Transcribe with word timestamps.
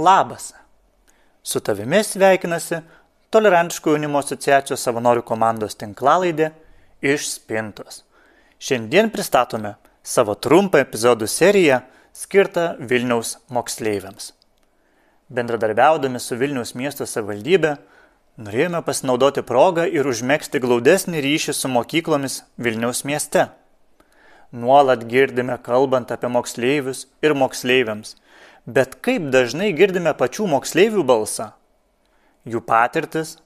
Labas. 0.00 0.54
Su 1.42 1.60
tavimi 1.60 1.98
sveikinasi 2.04 2.78
Tolerantiškų 3.30 3.92
jaunimo 3.92 4.22
asociacijos 4.22 4.80
savanorių 4.86 5.20
komandos 5.28 5.76
tinklalaidė 5.78 6.48
iš 7.04 7.26
Spintos. 7.34 8.00
Šiandien 8.56 9.10
pristatome 9.12 9.74
savo 10.02 10.34
trumpą 10.34 10.80
epizodų 10.86 11.28
seriją 11.28 11.82
skirtą 12.16 12.64
Vilniaus 12.80 13.34
moksleiviams. 13.52 14.32
Bendradarbiaudami 15.28 16.22
su 16.24 16.40
Vilniaus 16.40 16.72
miesto 16.80 17.04
savivaldybė, 17.04 17.76
norėjome 18.40 18.80
pasinaudoti 18.88 19.44
progą 19.52 19.84
ir 19.84 20.08
užmėgsti 20.08 20.64
glaudesnį 20.64 21.20
ryšį 21.28 21.58
su 21.60 21.70
mokyklomis 21.76 22.40
Vilniaus 22.56 23.04
mieste. 23.04 23.50
Nuolat 24.50 25.04
girdime 25.12 25.60
kalbant 25.62 26.10
apie 26.10 26.32
moksleivius 26.32 27.04
ir 27.22 27.36
moksleiviams, 27.36 28.16
bet 28.76 28.98
kaip 29.04 29.30
dažnai 29.34 29.72
girdime 29.76 30.12
pačių 30.16 30.46
moksleivių 30.54 31.04
balsą 31.06 31.50
jų 32.48 32.62
patirtis 32.64 33.36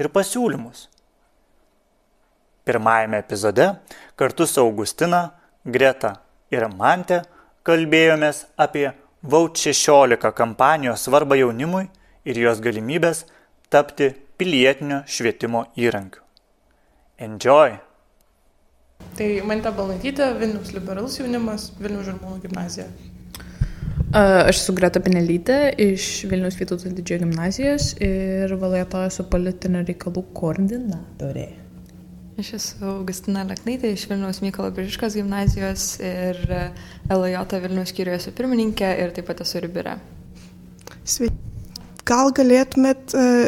ir 0.00 0.08
pasiūlymus. 0.12 0.88
Pirmajame 2.64 3.20
epizode 3.22 3.66
kartu 4.16 4.46
su 4.46 4.60
Augustina, 4.62 5.30
Greta 5.64 6.14
ir 6.52 6.66
Mante 6.72 7.22
kalbėjomės 7.66 8.46
apie 8.56 8.90
Vaut 9.20 9.58
16 9.60 10.32
kampanijos 10.32 11.04
svarbą 11.04 11.36
jaunimui 11.36 11.90
ir 12.24 12.38
jos 12.40 12.62
galimybės 12.64 13.26
tapti 13.68 14.14
pilietinio 14.40 15.02
švietimo 15.04 15.66
įrankiu. 15.76 16.24
Enjoy! 17.20 17.76
Tai 19.16 19.28
Mante 19.44 19.72
Balnaitytė, 19.76 20.32
Vilnius 20.40 20.72
liberalus 20.72 21.20
jaunimas, 21.20 21.70
Vilnius 21.80 22.08
žirmūnų 22.08 22.40
gimnazija. 22.46 22.88
Aš 24.10 24.56
esu 24.64 24.72
Greta 24.74 24.98
Pinelytė 24.98 25.56
iš 25.78 26.04
Vilnius 26.26 26.56
Vytauto 26.58 26.90
didžiojo 26.90 27.20
gimnazijos 27.22 27.92
ir 28.02 28.50
valėto 28.58 29.04
esu 29.06 29.22
politinio 29.30 29.84
reikalų 29.86 30.24
koordinatorė. 30.34 31.44
Aš 32.42 32.48
esu 32.58 32.88
Augustina 32.90 33.44
Leknaitė 33.46 33.92
iš 33.94 34.08
Vilniaus 34.10 34.40
Mykolo 34.42 34.72
Biržiškos 34.74 35.14
gimnazijos 35.20 35.84
ir 36.02 36.42
LJ 37.06 37.60
Vilnius 37.62 37.94
skyriuje 37.94 38.18
esu 38.18 38.34
pirmininkė 38.34 38.90
ir 39.04 39.14
taip 39.14 39.30
pat 39.30 39.44
esu 39.46 39.62
Ribire. 39.62 39.94
Sveiki. 41.06 41.38
Gal 42.10 42.34
galėtumėt 42.34 43.14
uh, 43.14 43.46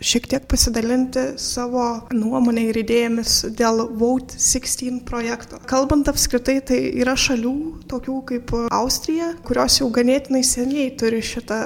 šiek 0.00 0.26
tiek 0.30 0.46
pasidalinti 0.48 1.34
savo 1.40 1.84
nuomonę 2.14 2.66
ir 2.70 2.80
idėjomis 2.82 3.36
dėl 3.56 3.84
Vote 4.00 4.38
16 4.40 5.02
projekto. 5.08 5.60
Kalbant 5.70 6.08
apskritai, 6.10 6.58
tai 6.64 6.80
yra 7.02 7.16
šalių, 7.18 7.54
tokių 7.90 8.18
kaip 8.32 8.54
Austrija, 8.72 9.34
kurios 9.46 9.80
jau 9.80 9.90
ganėtinai 9.94 10.42
seniai 10.46 10.90
turi 11.00 11.22
šitą 11.24 11.60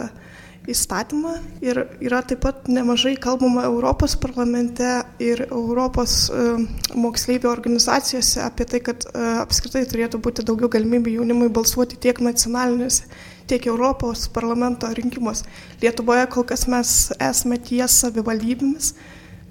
įstatymą 0.70 1.34
ir 1.64 1.82
yra 2.00 2.22
taip 2.24 2.40
pat 2.44 2.68
nemažai 2.72 3.14
kalbama 3.20 3.66
Europos 3.68 4.14
parlamente 4.16 4.86
ir 5.20 5.44
Europos 5.50 6.30
uh, 6.32 6.56
moksleivių 6.96 7.50
organizacijose 7.50 8.40
apie 8.46 8.66
tai, 8.70 8.80
kad 8.86 9.04
uh, 9.10 9.42
apskritai 9.42 9.84
turėtų 9.90 10.22
būti 10.24 10.46
daugiau 10.46 10.70
galimybių 10.72 11.18
jaunimui 11.18 11.50
balsuoti 11.52 12.00
tiek 12.00 12.20
nacionalinėse 12.24 13.04
tiek 13.50 13.66
Europos 13.70 14.26
parlamento 14.32 14.88
rinkimus. 14.96 15.44
Lietuvoje 15.82 16.26
kol 16.32 16.46
kas 16.48 16.66
mes 16.70 16.94
esame 17.18 17.58
ties 17.62 18.00
savivaldybėmis. 18.02 18.94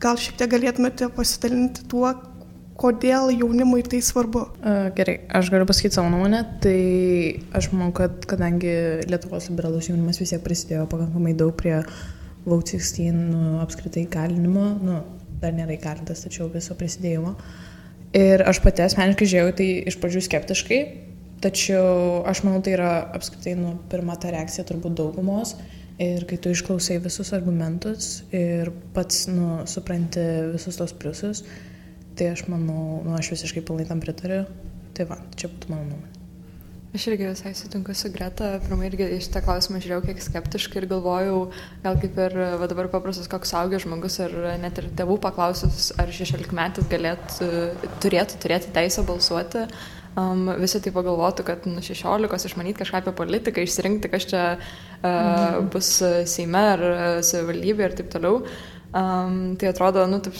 Gal 0.04 0.20
šiek 0.20 0.38
tiek 0.40 0.52
galėtumėte 0.52 1.08
pasidalinti 1.16 1.86
tuo, 1.92 2.12
kodėl 2.80 3.30
jaunimui 3.34 3.84
tai 3.88 4.02
svarbu? 4.04 4.42
Gerai, 4.98 5.20
aš 5.32 5.52
galiu 5.54 5.68
pasakyti 5.70 5.98
savo 6.00 6.10
nuomonę. 6.12 6.42
Tai 6.64 6.80
aš 7.60 7.70
manau, 7.76 7.92
kad 7.96 8.26
kadangi 8.30 8.74
Lietuvos 9.08 9.48
liberalus 9.52 9.90
jaunimas 9.92 10.20
vis 10.22 10.34
tiek 10.34 10.44
prisidėjo 10.44 10.88
pakankamai 10.92 11.36
daug 11.38 11.56
prie 11.59 11.80
Vote 12.44 12.76
16 12.76 13.14
nu, 13.16 13.59
apskritai 13.64 14.03
įkalinimo, 14.03 14.66
nu, 14.84 14.98
dar 15.40 15.53
nėra 15.56 15.78
įkalintas, 15.78 16.26
tačiau 16.26 16.50
viso 16.52 16.76
prisidėjimo. 16.76 17.38
Ir 18.20 18.44
aš 18.46 18.59
pati 18.62 18.84
asmeniškai 18.84 19.30
žiūrėjau 19.32 19.53
tai 19.58 19.68
iš 19.90 19.96
pradžių 20.02 20.26
skeptiškai, 20.28 20.80
Tačiau 21.44 22.24
aš 22.30 22.44
manau, 22.46 22.62
tai 22.64 22.78
yra 22.78 22.92
apskritai 23.18 23.58
nu, 23.59 23.74
pirma 23.92 24.16
ta 24.16 24.31
reakcija 24.31 24.64
turbūt 24.70 24.96
daugumos. 25.00 25.58
Ir 26.02 26.24
kai 26.26 26.40
tu 26.42 26.50
išklausai 26.50 26.98
visus 27.04 27.30
argumentus 27.36 28.24
ir 28.34 28.72
pats 28.96 29.28
nu, 29.30 29.59
supranti 29.70 30.24
visus 30.56 30.80
tos 30.80 30.96
pliusus, 30.98 31.44
tai 32.18 32.32
aš 32.34 32.48
manau, 32.50 33.03
nu, 33.06 33.14
aš 33.20 33.36
visiškai 33.36 33.62
pilnai 33.68 33.86
tam 33.90 34.02
pritariu. 34.02 34.48
Tai 34.94 35.09
va, 35.09 35.20
čia 35.38 35.50
būtų 35.52 35.70
mano 35.74 35.92
nuomonė. 35.92 36.14
Aš 36.94 37.08
irgi 37.09 37.26
visai 37.26 37.52
sutinku 37.58 37.94
su 37.98 38.12
Greta, 38.14 38.52
pirmai 38.62 38.86
irgi 38.86 39.08
iš 39.16 39.32
tą 39.34 39.42
klausimą 39.42 39.80
žiūrėjau 39.82 40.03
kiek 40.06 40.20
skeptiškai 40.22 40.84
ir 40.84 40.86
galvojau, 40.92 41.40
gal 41.82 41.98
kaip 42.03 42.20
ir 42.22 42.36
va, 42.62 42.68
dabar 42.70 42.90
paprastas 42.94 43.30
koks 43.32 43.50
saugęs 43.50 43.88
žmogus 43.88 44.20
ar 44.22 44.36
net 44.62 44.78
ir 44.78 44.92
tėvų 45.00 45.18
paklausus, 45.24 45.88
ar 45.98 46.14
16 46.14 46.53
metais 46.53 46.92
galėtų, 46.92 47.50
turėtų 48.03 48.38
turėti 48.46 48.70
teisę 48.78 49.02
balsuoti, 49.09 49.66
um, 50.19 50.46
visi 50.62 50.81
tai 50.84 50.94
pagalvotų, 50.96 51.46
kad 51.47 51.68
nuo 51.69 51.84
16 51.84 52.50
išmanyti 52.50 52.81
kažką 52.81 53.01
apie 53.03 53.16
politiką, 53.18 53.63
išsirinkti, 53.63 54.12
kas 54.13 54.28
čia 54.31 54.44
uh, 54.53 55.07
mhm. 55.07 55.69
bus 55.74 55.96
Seime 56.31 56.63
ar 56.75 56.85
savivaldybė 57.25 57.90
ir 57.90 57.97
taip 58.01 58.13
toliau. 58.13 58.44
Um, 58.94 59.56
tai 59.57 59.72
atrodo, 59.72 60.03
nu, 60.06 60.19
taip, 60.22 60.35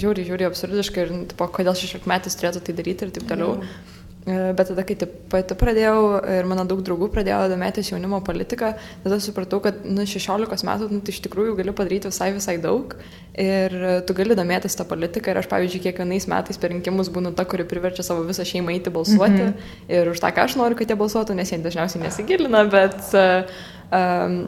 žiūri, 0.00 0.24
žiūri 0.24 0.46
absurdiškai 0.48 1.02
ir, 1.04 1.10
tipo, 1.34 1.48
kodėl 1.52 1.76
16 1.76 2.08
metais 2.08 2.38
turėtų 2.40 2.64
tai 2.64 2.76
daryti 2.78 3.04
ir 3.04 3.12
taip 3.18 3.28
toliau. 3.28 3.58
Mhm. 3.60 3.93
E, 4.26 4.52
bet 4.56 4.70
tada, 4.70 4.82
kai 4.88 4.94
pati 5.28 5.56
pradėjau 5.60 5.96
ir 6.32 6.46
mano 6.48 6.62
daug 6.64 6.78
draugų 6.84 7.10
pradėjo 7.12 7.42
domėtis 7.52 7.90
jaunimo 7.90 8.22
politiką, 8.24 8.70
tada 9.02 9.18
supratau, 9.20 9.58
kad 9.64 9.82
nu, 9.84 10.06
16 10.08 10.64
metų 10.64 10.88
nu, 10.88 11.02
tai 11.04 11.12
iš 11.12 11.20
tikrųjų 11.26 11.58
gali 11.58 11.74
padaryti 11.76 12.08
visai 12.08 12.30
visai 12.32 12.54
daug 12.62 12.94
ir 13.36 13.74
tu 14.08 14.16
gali 14.16 14.36
domėtis 14.38 14.78
tą 14.78 14.86
politiką 14.88 15.34
ir 15.34 15.42
aš, 15.42 15.50
pavyzdžiui, 15.52 15.82
kiekvienais 15.90 16.28
metais 16.32 16.60
per 16.60 16.72
rinkimus 16.72 17.12
būnu 17.12 17.34
ta, 17.36 17.44
kuri 17.44 17.68
priverčia 17.68 18.06
savo 18.06 18.24
visą 18.24 18.48
šeimą 18.48 18.72
eiti 18.78 18.94
balsuoti 18.94 19.42
mm 19.42 19.50
-hmm. 19.52 19.92
ir 19.98 20.08
už 20.14 20.24
tą, 20.24 20.32
ką 20.32 20.48
aš 20.48 20.56
noriu, 20.56 20.80
kad 20.80 20.88
jie 20.88 20.96
balsuotų, 20.96 21.36
nes 21.36 21.52
jie 21.52 21.58
dažniausiai 21.60 22.04
nesigilina, 22.06 22.64
bet 22.64 22.96
um, 23.12 24.38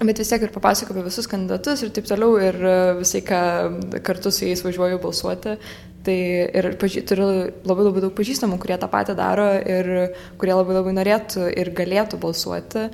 Bet 0.00 0.16
vis 0.22 0.30
tiek 0.32 0.46
ir 0.46 0.52
papasakau 0.54 0.94
apie 0.94 1.04
visus 1.10 1.28
kandidatus 1.28 1.82
ir 1.84 1.90
taip 1.92 2.06
toliau 2.08 2.38
ir 2.40 2.56
visai, 3.02 3.20
ką 3.26 3.40
kartu 4.06 4.32
su 4.32 4.46
jais 4.46 4.62
važiuoju 4.64 5.00
balsuoti. 5.02 5.56
Tai 6.00 6.16
ir 6.56 6.70
paži 6.80 7.02
turiu 7.04 7.26
labai 7.68 7.84
labai 7.84 8.04
daug 8.06 8.14
pažįstamų, 8.16 8.56
kurie 8.62 8.78
tą 8.80 8.88
patį 8.88 9.16
daro 9.18 9.50
ir 9.60 9.90
kurie 10.40 10.56
labai 10.56 10.78
labai 10.78 10.94
norėtų 10.96 11.50
ir 11.52 11.72
galėtų 11.76 12.20
balsuoti. 12.22 12.86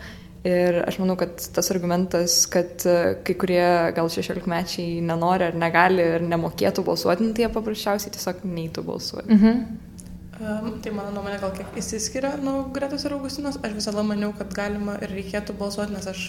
Ir 0.46 0.80
aš 0.82 0.98
manau, 1.02 1.16
kad 1.18 1.38
tas 1.54 1.70
argumentas, 1.74 2.40
kad 2.50 2.82
kai 3.26 3.34
kurie 3.38 3.66
gal 3.94 4.10
16 4.10 4.46
mečiai 4.50 5.00
nenori 5.02 5.48
ar 5.48 5.58
negali 5.58 6.04
ir 6.16 6.26
nemokėtų 6.26 6.84
balsuoti, 6.86 7.26
nu, 7.26 7.34
tai 7.34 7.46
jie 7.46 7.52
paprasčiausiai 7.54 8.14
tiesiog 8.14 8.44
neįtų 8.50 8.86
balsuoti. 8.86 9.30
Mhm. 9.34 9.94
Um, 10.36 10.74
tai 10.84 10.90
mano 10.92 11.08
nuomonė 11.14 11.38
gal 11.40 11.52
kiek 11.56 11.76
įsiskiria 11.80 12.34
nuo 12.36 12.66
Gretos 12.74 13.06
ir 13.08 13.14
Augustinos. 13.16 13.56
Aš 13.64 13.72
visada 13.72 14.02
maniau, 14.04 14.34
kad 14.36 14.50
galima 14.52 14.98
ir 15.00 15.14
reikėtų 15.16 15.54
balsuoti, 15.56 15.94
nes 15.94 16.08
aš 16.10 16.24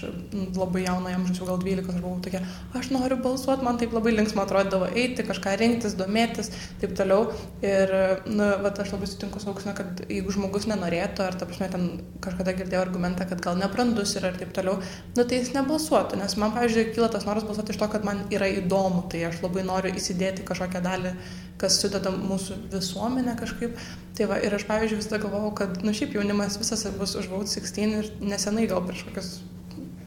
labai 0.55 0.85
jaunai 0.85 1.11
amžiaus, 1.17 1.41
gal 1.49 1.57
12, 1.59 1.89
aš 1.91 2.03
buvau 2.05 2.21
tokia, 2.23 2.39
aš 2.79 2.87
noriu 2.95 3.17
balsuoti, 3.25 3.65
man 3.67 3.79
taip 3.81 3.91
labai 3.97 4.13
linksma 4.13 4.45
atrodydavo 4.45 4.87
eiti, 4.93 5.25
kažką 5.27 5.57
rinktis, 5.59 5.97
domėtis, 5.99 6.53
taip 6.79 6.93
toliau. 6.95 7.33
Ir, 7.59 7.91
nu, 8.29 8.47
vat, 8.63 8.79
aš 8.79 8.93
labai 8.95 9.09
sutinku 9.11 9.41
su 9.43 9.51
Augustina, 9.51 9.73
kad 9.75 9.99
jeigu 10.07 10.35
žmogus 10.37 10.69
nenorėtų, 10.71 11.25
ar, 11.25 11.35
ta 11.35 11.49
prasme, 11.49 11.67
ten 11.73 11.89
kažkada 12.23 12.55
girdėjau 12.61 12.85
argumentą, 12.85 13.27
kad 13.27 13.43
gal 13.43 13.59
nebrandus 13.59 14.15
yra 14.21 14.31
ir 14.31 14.39
taip 14.39 14.55
toliau, 14.55 14.77
nu, 15.17 15.25
tai 15.25 15.41
jis 15.41 15.51
nebalsuotų. 15.57 16.21
Nes 16.23 16.37
man, 16.39 16.55
pavyzdžiui, 16.55 16.93
kyla 16.95 17.11
tas 17.11 17.27
noras 17.27 17.43
balsuoti 17.49 17.75
iš 17.75 17.83
to, 17.83 17.91
kad 17.91 18.07
man 18.07 18.23
yra 18.31 18.47
įdomu, 18.61 19.03
tai 19.11 19.25
aš 19.27 19.43
labai 19.43 19.67
noriu 19.67 19.91
įsidėti 19.99 20.47
kažkokią 20.47 20.83
dalį, 20.87 21.13
kas 21.61 21.79
sudeda 21.81 22.11
mūsų 22.13 22.57
visuomenę 22.73 23.35
kažkaip. 23.39 23.77
Tai 24.17 24.29
va, 24.31 24.39
ir 24.41 24.53
aš, 24.57 24.65
pavyzdžiui, 24.69 24.99
visada 25.01 25.19
galvojau, 25.21 25.53
kad, 25.59 25.77
nu, 25.85 25.93
šiaip 25.93 26.15
jaunimas 26.17 26.57
visas 26.61 26.85
bus 26.97 27.13
už 27.19 27.29
Vaut 27.33 27.49
16 27.49 28.01
ir 28.01 28.11
nesenai 28.21 28.65
gal 28.69 28.81
prieš 28.85 29.05
kokius 29.09 29.31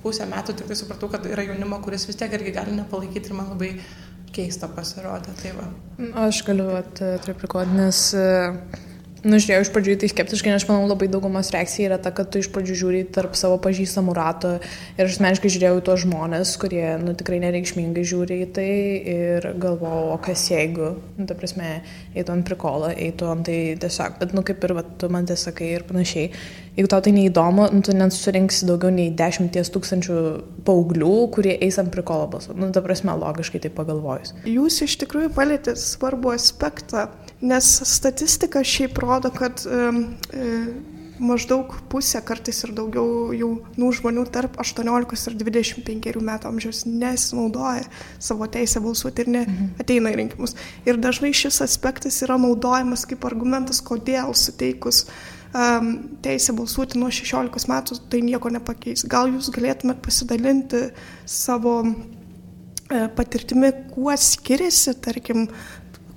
pusę 0.03 0.27
metų 0.31 0.57
tik 0.57 0.71
tai 0.71 0.79
supratau, 0.79 1.11
kad 1.13 1.27
yra 1.29 1.45
jaunimo, 1.47 1.79
kuris 1.85 2.07
vis 2.09 2.19
tiek 2.19 2.33
irgi 2.39 2.55
gali 2.57 2.75
nepalaikyti 2.79 3.31
ir 3.31 3.37
man 3.37 3.53
labai 3.53 3.75
keista 4.35 4.71
pasirodė. 4.73 5.35
Tai 5.43 5.53
va. 5.59 5.67
Aš 6.27 6.43
galiu 6.47 6.71
atrepikuoti, 6.79 7.77
nes 7.77 8.03
Nu, 9.21 9.37
žiūrėjau 9.37 9.67
iš 9.67 9.71
pradžių 9.75 9.95
tai 10.01 10.09
skeptiškai, 10.09 10.49
nes 10.49 10.63
aš 10.63 10.69
manau 10.71 10.87
labai 10.89 11.11
daugumos 11.13 11.51
reakcija 11.53 11.91
yra 11.91 11.99
ta, 12.01 12.09
kad 12.15 12.31
tu 12.33 12.41
iš 12.41 12.49
pradžių 12.55 12.77
žiūri 12.81 13.01
tarp 13.13 13.35
savo 13.37 13.59
pažįstamų 13.61 14.15
rato 14.17 14.55
ir 14.97 15.03
aš 15.05 15.19
asmeniškai 15.19 15.51
žiūrėjau 15.53 15.81
į 15.83 15.85
tuos 15.85 16.05
žmonės, 16.07 16.55
kurie, 16.63 16.87
nu, 17.03 17.13
tikrai 17.19 17.43
nereikšmingai 17.45 18.07
žiūri 18.09 18.41
į 18.47 18.49
tai 18.57 18.71
ir 19.13 19.51
galvojau, 19.61 20.15
o 20.15 20.17
kas 20.25 20.47
jeigu, 20.49 20.95
nu, 21.19 21.29
ta 21.29 21.37
prasme, 21.37 21.83
eitų 22.15 22.37
ant 22.39 22.49
prikolą, 22.49 22.95
eitų 22.97 23.29
ant 23.35 23.45
tai 23.51 23.59
tiesiog, 23.83 24.17
bet, 24.23 24.33
nu, 24.37 24.45
kaip 24.47 24.65
ir, 24.65 24.77
va, 24.79 24.87
tu 24.89 25.13
man 25.13 25.29
tiesiog 25.29 25.51
sakai 25.51 25.75
ir 25.75 25.85
panašiai. 25.89 26.31
Jeigu 26.77 26.89
tau 26.91 27.03
tai 27.05 27.13
neįdomu, 27.13 27.67
nu, 27.75 27.83
tu 27.85 27.95
nesurinksi 27.97 28.69
daugiau 28.69 28.93
nei 28.95 29.11
dešimties 29.17 29.73
tūkstančių 29.75 30.17
paauglių, 30.65 31.15
kurie 31.35 31.57
eis 31.67 31.81
ant 31.83 31.91
prikolo 31.93 32.29
balsų. 32.31 32.57
Nu, 32.61 32.71
ta 32.75 32.83
prasme, 32.85 33.13
logiškai 33.21 33.61
tai 33.65 33.73
pagalvojus. 33.75 34.33
Jūs 34.49 34.81
iš 34.87 34.97
tikrųjų 35.03 35.33
palėtėte 35.37 35.77
svarbų 35.81 36.35
aspektą 36.37 37.09
Nes 37.41 37.69
statistika 37.89 38.61
šiaip 38.65 38.99
rodo, 39.01 39.31
kad 39.33 39.63
e, 39.65 39.93
maždaug 41.21 41.73
pusė, 41.93 42.21
kartais 42.25 42.59
ir 42.65 42.73
daugiau 42.77 43.31
jaunų 43.37 43.91
žmonių 43.97 44.25
tarp 44.33 44.59
18 44.61 45.31
ir 45.31 45.37
25 45.41 46.23
metų 46.25 46.51
amžiaus 46.51 46.85
nesinaudoja 46.89 47.85
savo 48.19 48.49
teisę 48.51 48.83
balsuoti 48.85 49.25
ir 49.25 49.33
neateina 49.37 50.13
į 50.13 50.21
rinkimus. 50.23 50.57
Ir 50.89 51.01
dažnai 51.01 51.33
šis 51.37 51.61
aspektas 51.65 52.23
yra 52.25 52.39
naudojamas 52.41 53.07
kaip 53.09 53.25
argumentas, 53.29 53.83
kodėl 53.85 54.33
suteikus 54.37 55.05
um, 55.53 55.93
teisę 56.25 56.57
balsuoti 56.57 57.01
nuo 57.01 57.13
16 57.13 57.69
metų 57.71 58.01
tai 58.11 58.23
nieko 58.25 58.53
nepakeis. 58.53 59.05
Gal 59.09 59.33
jūs 59.35 59.53
galėtumėt 59.55 60.01
pasidalinti 60.05 60.87
savo 61.29 61.83
e, 61.85 63.05
patirtimi, 63.17 63.75
kuo 63.93 64.17
skiriasi, 64.17 64.97
tarkim, 65.05 65.49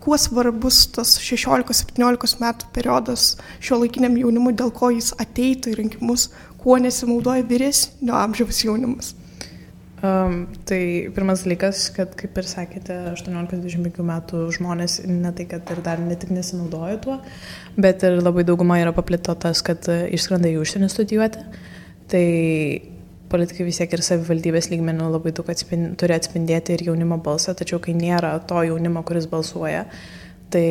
kuo 0.04 0.18
svarbus 0.20 0.84
tas 0.92 1.16
16-17 1.24 2.40
metų 2.44 2.70
periodas 2.76 3.34
šio 3.64 3.80
laikiniam 3.84 4.18
jaunimui, 4.20 4.56
dėl 4.60 4.74
ko 4.76 4.92
jis 4.92 5.14
ateitų 5.22 5.72
į 5.72 5.80
rinkimus, 5.80 6.30
kuo 6.60 6.78
nesinaudoja 6.82 7.46
vyresnio 7.48 8.18
amžiaus 8.20 8.64
jaunimas. 8.66 9.14
Um, 10.04 10.50
tai 10.68 11.08
pirmas 11.16 11.46
dalykas, 11.46 11.86
kad 11.96 12.12
kaip 12.20 12.36
ir 12.36 12.48
sakėte, 12.50 12.96
18-25 13.14 14.04
metų 14.04 14.42
žmonės 14.52 14.98
ne 15.08 15.32
tai, 15.32 15.46
kad 15.48 15.70
ir 15.72 15.80
dar 15.86 16.02
ne 16.04 16.18
tik 16.20 16.34
nesinaudoja 16.36 16.98
tuo, 17.06 17.22
bet 17.80 18.04
ir 18.04 18.20
labai 18.20 18.44
dauguma 18.44 18.82
yra 18.82 18.92
paplito 18.96 19.32
tas, 19.40 19.64
kad 19.64 19.88
išskrenda 19.88 20.52
į 20.52 20.60
užsienį 20.60 20.92
studijuoti. 20.92 21.46
Tai 22.12 22.26
politikai 23.34 23.66
vis 23.68 23.82
tiek 23.82 23.94
ir 23.96 24.04
savivaldybės 24.06 24.70
lygmenių 24.72 25.10
labai 25.16 25.34
daug 25.36 25.50
atspind, 25.50 25.96
turi 26.02 26.16
atspindėti 26.16 26.78
ir 26.78 26.86
jaunimo 26.90 27.18
balsą, 27.26 27.56
tačiau 27.58 27.82
kai 27.84 27.96
nėra 27.98 28.36
to 28.50 28.62
jaunimo, 28.70 29.02
kuris 29.08 29.26
balsuoja, 29.32 29.88
tai 30.54 30.66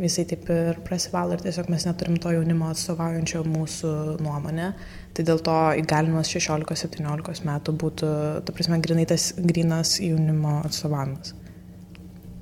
jisai 0.00 0.24
taip 0.30 0.48
ir 0.52 0.78
prasivalo 0.86 1.36
ir 1.36 1.44
tiesiog 1.44 1.68
mes 1.72 1.84
neturim 1.84 2.16
to 2.22 2.32
jaunimo 2.32 2.70
atstovaujančio 2.72 3.42
mūsų 3.44 3.92
nuomonę. 4.24 4.70
Tai 5.16 5.24
dėl 5.28 5.42
to 5.44 5.56
įgalimas 5.80 6.30
16-17 6.32 7.44
metų 7.48 7.74
būtų, 7.82 8.12
ta 8.44 8.54
prasme, 8.56 8.80
grinai 8.84 9.04
tas 9.08 9.30
grinas 9.36 9.98
jaunimo 10.00 10.62
atstovavimas. 10.64 11.36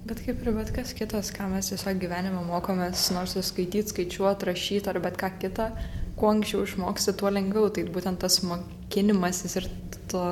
Bet 0.05 0.21
kaip 0.21 0.43
ir 0.45 0.53
bet 0.53 0.71
kas 0.77 0.91
kitas, 0.93 1.31
ką 1.33 1.47
mes 1.49 1.71
tiesiog 1.71 1.97
gyvenime 2.03 2.43
mokomės, 2.45 3.07
nors 3.17 3.39
skaityti, 3.41 3.89
skaičiuoti, 3.89 4.51
rašyti 4.51 4.91
ar 4.93 4.99
bet 5.01 5.17
ką 5.17 5.31
kitą, 5.41 5.71
kuo 6.19 6.31
anksčiau 6.31 6.65
išmoksti, 6.67 7.17
tuo 7.19 7.33
lengviau. 7.33 7.71
Tai 7.75 7.87
būtent 7.95 8.21
tas 8.23 8.41
mokinimasis 8.47 9.59
ir 9.61 9.69
to 10.13 10.23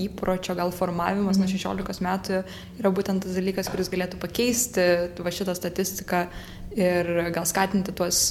įpročio 0.00 0.56
gal 0.58 0.72
formavimas 0.74 1.38
mm. 1.38 1.44
nuo 1.44 1.52
16 1.52 1.84
mhm. 1.84 2.08
metų 2.08 2.42
yra 2.80 2.92
būtent 2.94 3.24
tas 3.26 3.38
dalykas, 3.38 3.70
kuris 3.72 3.92
galėtų 3.92 4.20
pakeisti 4.22 4.88
va 5.22 5.34
šitą 5.34 5.54
statistiką 5.58 6.26
ir 6.78 7.12
gal 7.34 7.46
skatinti 7.48 7.94
tuos, 7.96 8.28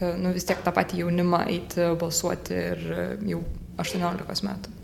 nu 0.00 0.34
vis 0.36 0.48
tiek 0.48 0.64
tą 0.64 0.74
patį 0.74 1.04
jaunimą 1.04 1.44
eiti 1.52 1.92
balsuoti 2.00 2.58
ir 2.72 2.90
jau 3.34 3.44
18 3.78 4.48
metų. 4.48 4.77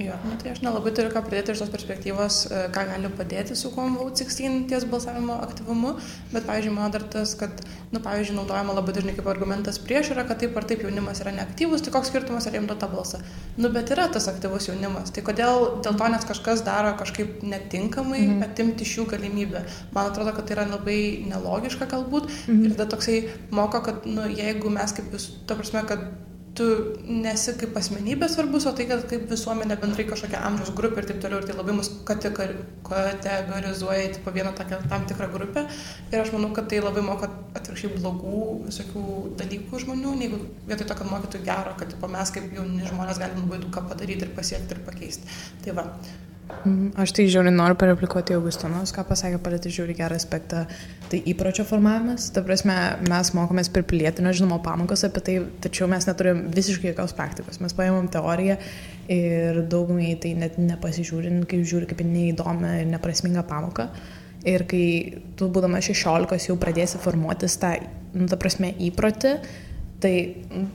Jo, 0.00 0.14
nu, 0.24 0.32
tai 0.40 0.54
aš 0.54 0.62
nelabai 0.64 0.94
turiu 0.96 1.10
ką 1.12 1.20
pridėti 1.26 1.52
iš 1.52 1.60
tos 1.60 1.70
perspektyvos, 1.74 2.36
e, 2.48 2.60
ką 2.72 2.86
gali 2.88 3.08
padėti 3.18 3.56
su 3.58 3.68
kom 3.74 3.98
Vote 3.98 4.24
16 4.24 4.62
ties 4.70 4.86
balsavimo 4.88 5.34
aktyvumu, 5.44 5.90
bet, 6.30 6.46
pavyzdžiui, 6.46 6.72
man 6.72 6.94
dar 6.94 7.04
tas, 7.12 7.34
kad, 7.36 7.60
nu, 7.92 8.00
pavyzdžiui, 8.00 8.38
naudojama 8.38 8.78
labai 8.78 8.94
dažnai 8.96 9.12
kaip 9.18 9.28
argumentas 9.28 9.76
prieš 9.82 10.14
yra, 10.14 10.24
kad 10.28 10.40
taip 10.40 10.56
ar 10.56 10.64
taip 10.70 10.86
jaunimas 10.86 11.20
yra 11.20 11.34
neaktyvus, 11.36 11.84
tai 11.84 11.92
koks 11.92 12.08
skirtumas 12.08 12.48
ar 12.48 12.56
jiems 12.56 12.70
duota 12.70 12.88
balsą. 12.88 13.20
Nu, 13.60 13.68
bet 13.74 13.92
yra 13.92 14.08
tas 14.14 14.30
aktyvus 14.32 14.70
jaunimas, 14.70 15.12
tai 15.12 15.26
kodėl 15.26 15.66
dėl 15.84 16.00
to, 16.00 16.08
nes 16.16 16.26
kažkas 16.32 16.64
daro 16.64 16.94
kažkaip 17.02 17.44
netinkamai, 17.44 18.22
mhm. 18.24 18.48
atimti 18.48 18.88
iš 18.88 18.96
jų 19.02 19.06
galimybę. 19.12 19.66
Man 19.92 20.08
atrodo, 20.14 20.32
kad 20.32 20.48
tai 20.48 20.56
yra 20.56 20.68
labai 20.70 21.00
nelogiška 21.28 21.90
galbūt 21.92 22.32
mhm. 22.32 22.64
ir 22.64 22.74
tada 22.78 22.88
toksai 22.96 23.20
moko, 23.52 23.84
kad, 23.84 24.08
nu, 24.08 24.24
jeigu 24.32 24.72
mes 24.72 24.96
kaip 24.96 25.12
vis, 25.12 25.28
to 25.44 25.60
prasme, 25.60 25.84
kad 25.92 26.08
tu 26.58 26.66
nesi 27.06 27.52
kaip 27.58 27.76
asmenybė 27.78 28.28
svarbus, 28.30 28.66
o 28.66 28.72
tai, 28.76 28.86
kad 28.90 29.04
kaip 29.10 29.26
visuomenė 29.30 29.76
bendrai 29.80 30.06
kažkokia 30.08 30.40
amžiaus 30.48 30.72
grupė 30.76 31.02
ir 31.02 31.08
taip 31.10 31.20
toliau, 31.22 31.40
ir 31.40 31.46
tai 31.48 31.56
labai 31.56 31.76
mus 31.76 31.90
kategorizuoja 32.08 34.06
į 34.06 34.14
tipo, 34.16 34.34
vieną 34.34 34.52
tokią 34.58 34.80
tam 34.90 35.06
tikrą 35.10 35.30
grupę. 35.34 35.66
Ir 36.10 36.22
aš 36.22 36.32
manau, 36.34 36.50
kad 36.56 36.70
tai 36.72 36.80
labai 36.82 37.04
moko 37.06 37.28
atvirkščiai 37.58 37.94
blogų 37.98 38.40
visokių 38.66 39.04
dalykų 39.42 39.84
žmonių, 39.84 40.16
negu 40.24 40.40
vietoj 40.70 40.88
to, 40.90 40.98
kad 41.02 41.12
mokytų 41.12 41.44
gero, 41.46 41.76
kad 41.78 41.94
tipo, 41.94 42.10
mes 42.10 42.34
kaip 42.34 42.50
jauni 42.56 42.88
žmonės 42.88 43.22
galim 43.22 43.44
labai 43.44 43.62
daug 43.62 43.72
ką 43.76 43.86
padaryti 43.92 44.26
ir 44.26 44.34
pasiekti 44.36 44.76
ir 44.76 44.84
pakeisti. 44.90 45.38
Tai 45.64 45.78
va. 45.78 45.86
Mhm. 46.60 46.92
Aš 47.00 47.14
tai 47.16 47.24
žiūriu, 47.30 47.52
noriu 47.54 47.76
pareplikuoti 47.80 48.34
Augustinos, 48.36 48.92
ką 48.92 49.04
pasakė 49.08 49.40
palėti 49.42 49.72
žiūri 49.72 49.96
gerą 49.96 50.18
aspektą. 50.20 50.66
Tai 51.10 51.20
įpročio 51.32 51.64
formavimas, 51.66 52.28
ta 52.34 52.42
prasme, 52.46 52.76
mes 53.08 53.32
mokomės 53.34 53.70
per 53.72 53.86
pilietinio 53.88 54.32
žinoma 54.36 54.60
pamokas 54.62 55.06
apie 55.08 55.22
tai, 55.26 55.36
tačiau 55.64 55.88
mes 55.90 56.06
neturim 56.06 56.44
visiškai 56.54 56.92
jokios 56.92 57.16
praktikos. 57.18 57.58
Mes 57.64 57.74
paėmėm 57.76 58.10
teoriją 58.12 58.58
ir 59.10 59.62
daugumai 59.72 60.12
tai 60.22 60.34
net 60.38 60.58
nepasižiūrin, 60.60 61.42
kaip 61.50 61.64
žiūri 61.66 61.88
kaip 61.90 62.04
neįdomią 62.06 62.76
ir 62.82 62.90
neprasmingą 62.92 63.46
pamoką. 63.48 63.88
Ir 64.48 64.64
kai 64.68 64.84
tu 65.36 65.50
būdamas 65.52 65.88
16 65.90 66.48
jau 66.48 66.56
pradėsi 66.60 67.00
formuotis 67.00 67.58
tą, 67.60 67.74
nu, 68.14 68.28
ta 68.30 68.38
prasme, 68.40 68.70
įprotį, 68.88 69.34
tai, 70.00 70.14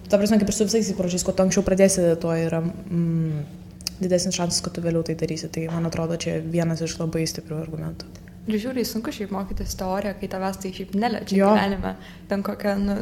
ta 0.09 0.19
prasme, 0.19 0.37
kaip 0.41 0.51
ir 0.51 0.57
su 0.57 0.67
visais 0.67 0.91
įpročiais, 0.93 1.25
kuo 1.25 1.33
anksčiau 1.45 1.65
pradėsi, 1.65 2.09
tuo 2.21 2.33
yra... 2.37 2.61
Mm, 2.61 3.63
didesnis 4.01 4.37
šansas, 4.37 4.61
kad 4.65 4.75
tu 4.75 4.83
vėliau 4.85 5.05
tai 5.05 5.17
darysi. 5.19 5.49
Tai 5.51 5.67
man 5.71 5.89
atrodo, 5.89 6.19
čia 6.21 6.37
vienas 6.41 6.83
iš 6.85 6.97
labai 7.01 7.25
stiprių 7.29 7.59
argumentų. 7.63 8.11
Ir 8.45 8.59
žiūriai 8.61 8.85
sunku 8.85 9.09
šiaip 9.09 9.31
mokytis 9.33 9.73
teoriją, 9.79 10.11
kai 10.19 10.27
tavęs 10.29 10.59
tai 10.61 10.69
šiaip 10.75 10.91
neliečia 11.01 11.39
gyvenime. 11.39 11.95
Ten 12.29 12.43
kokia, 12.45 12.75
nu, 12.77 12.97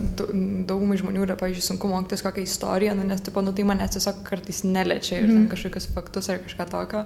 daugumai 0.69 0.95
žmonių 1.01 1.25
yra, 1.25 1.35
pavyzdžiui, 1.39 1.65
sunku 1.65 1.89
mokytis 1.91 2.23
kokią 2.23 2.45
istoriją, 2.47 2.93
nu, 2.95 3.03
nes, 3.09 3.19
tipo, 3.25 3.43
nu, 3.43 3.51
tai 3.55 3.65
manęs 3.67 3.97
tiesiog 3.97 4.21
kartais 4.29 4.61
neliečia 4.63 5.19
ir 5.19 5.27
mm. 5.27 5.49
kažkokius 5.51 5.89
faktus 5.97 6.31
ar 6.31 6.39
kažką 6.45 6.69
tokio 6.71 7.03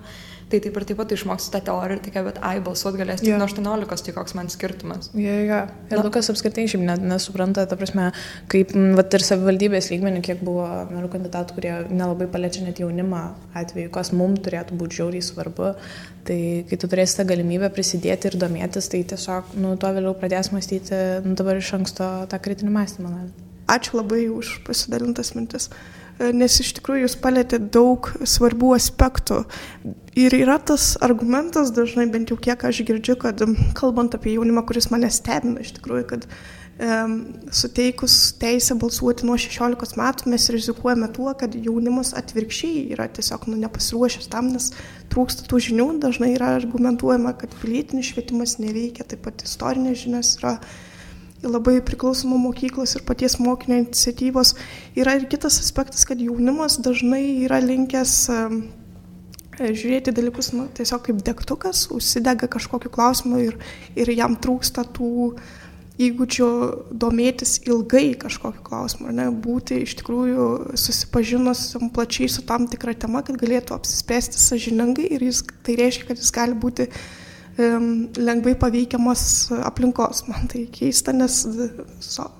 tai 0.51 0.59
taip 0.63 0.77
ir 0.79 0.85
taip 0.87 0.99
pat 1.01 1.11
išmoksi 1.11 1.51
tą 1.51 1.59
teoriją 1.67 1.97
ir 1.97 2.03
tik, 2.05 2.17
bet 2.27 2.39
ai, 2.45 2.57
balsuot 2.63 2.95
galės 2.99 3.19
tik 3.21 3.33
yeah. 3.33 3.39
nuo 3.41 3.47
18, 3.49 4.05
tai 4.07 4.13
koks 4.15 4.35
man 4.37 4.51
skirtumas. 4.51 5.09
Jo, 5.13 5.23
yeah, 5.23 5.41
jo. 5.41 5.47
Yeah. 5.49 5.73
Ir 5.91 6.03
Lukas 6.05 6.31
apskritai 6.31 6.67
šiaip 6.71 6.85
net 6.87 7.03
nesupranta, 7.03 7.65
ta 7.67 7.77
prasme, 7.79 8.09
kaip, 8.51 8.71
vat 8.97 9.17
ir 9.17 9.25
savivaldybės 9.27 9.89
lygmenį, 9.91 10.21
kiek 10.27 10.43
buvo 10.47 10.67
merų 10.91 11.11
kandidatų, 11.17 11.57
kurie 11.57 11.73
nelabai 11.91 12.29
paliečia 12.31 12.63
net 12.63 12.79
jaunimą 12.83 13.23
atveju, 13.59 13.91
kas 13.97 14.13
mums 14.15 14.43
turėtų 14.47 14.79
būti 14.79 15.01
žiauriai 15.01 15.25
svarbu. 15.25 15.73
Tai 16.27 16.39
kai 16.67 16.79
tu 16.79 16.87
turėsi 16.91 17.19
tą 17.19 17.27
galimybę 17.27 17.69
prisidėti 17.71 18.31
ir 18.31 18.39
domėtis, 18.39 18.89
tai 18.91 19.03
tiesiog, 19.07 19.53
nu, 19.63 19.75
to 19.79 19.91
vėliau 19.95 20.15
pradės 20.19 20.51
mąstyti, 20.51 20.97
nu, 21.23 21.35
dabar 21.39 21.59
iš 21.59 21.75
anksto 21.79 22.09
tą 22.31 22.39
kritinį 22.43 22.73
mąstymą. 22.75 23.13
Ačiū 23.71 23.99
labai 23.99 24.25
už 24.31 24.57
pasidalintas 24.67 25.33
mintis 25.35 25.71
nes 26.19 26.59
iš 26.63 26.73
tikrųjų 26.79 27.05
jūs 27.05 27.17
palėtėte 27.21 27.71
daug 27.73 28.09
svarbių 28.25 28.73
aspektų. 28.77 29.43
Ir 30.17 30.33
yra 30.33 30.57
tas 30.57 30.95
argumentas 31.05 31.71
dažnai, 31.75 32.07
bent 32.09 32.31
jau 32.33 32.39
kiek 32.41 32.63
aš 32.65 32.81
girdžiu, 32.87 33.17
kad 33.21 33.43
kalbant 33.77 34.17
apie 34.17 34.33
jaunimą, 34.37 34.65
kuris 34.65 34.89
mane 34.93 35.11
stebina 35.13 35.61
iš 35.61 35.75
tikrųjų, 35.77 36.07
kad 36.09 36.29
suteikus 37.51 38.33
teisę 38.37 38.75
balsuoti 38.77 39.25
nuo 39.25 39.37
16 39.41 39.97
metų 39.97 40.29
mes 40.29 40.45
rizikuojame 40.53 41.07
tuo, 41.13 41.31
kad 41.33 41.55
jaunimas 41.57 42.13
atvirkščiai 42.17 42.91
yra 42.93 43.07
tiesiog 43.09 43.47
nu, 43.49 43.57
nepasiruošęs 43.63 44.29
tam, 44.29 44.51
nes 44.53 44.69
trūksta 45.09 45.47
tų 45.49 45.61
žinių, 45.69 45.87
dažnai 46.03 46.35
yra 46.35 46.53
argumentuojama, 46.59 47.33
kad 47.41 47.55
pilietinis 47.63 48.11
švietimas 48.11 48.59
neveikia, 48.61 49.07
taip 49.09 49.25
pat 49.25 49.41
istorinės 49.47 50.03
žinios 50.03 50.35
yra 50.37 50.59
labai 51.43 51.81
priklauso 51.85 52.27
nuo 52.29 52.39
mokyklos 52.41 52.95
ir 52.95 53.05
paties 53.05 53.37
mokinio 53.39 53.81
iniciatyvos. 53.83 54.55
Yra 54.97 55.17
ir 55.17 55.27
kitas 55.29 55.59
aspektas, 55.61 56.05
kad 56.07 56.21
jaunimas 56.21 56.79
dažnai 56.83 57.43
yra 57.45 57.59
linkęs 57.61 58.17
žiūrėti 59.57 60.13
dalykus 60.13 60.51
nu, 60.53 60.67
tiesiog 60.77 61.07
kaip 61.07 61.21
degtukas, 61.25 61.87
užsidega 61.93 62.49
kažkokiu 62.51 62.91
klausimu 62.93 63.41
ir, 63.41 63.57
ir 63.97 64.11
jam 64.13 64.37
trūksta 64.37 64.85
tų 64.93 65.33
įgūdžių 65.97 66.49
domėtis 66.93 67.55
ilgai 67.65 68.11
kažkokiu 68.21 68.61
klausimu, 68.61 69.09
ne, 69.17 69.31
būti 69.33 69.79
iš 69.81 69.95
tikrųjų 69.97 70.75
susipažinus 70.77 71.71
plačiai 71.95 72.29
su 72.29 72.45
tam 72.45 72.67
tikra 72.69 72.93
tema, 72.93 73.23
kad 73.25 73.39
galėtų 73.41 73.73
apsispręsti 73.79 74.37
sažiningai 74.37 75.07
ir 75.17 75.25
jis, 75.25 75.41
tai 75.65 75.73
reiškia, 75.81 76.11
kad 76.11 76.21
jis 76.21 76.29
gali 76.35 76.53
būti 76.53 76.85
uh, 76.85 77.01
lengvai 77.57 78.53
paveikiamos 78.59 79.51
aplinkos. 79.65 80.23
Man 80.27 80.47
tai 80.51 80.67
keista, 80.71 81.13
nes, 81.13 81.41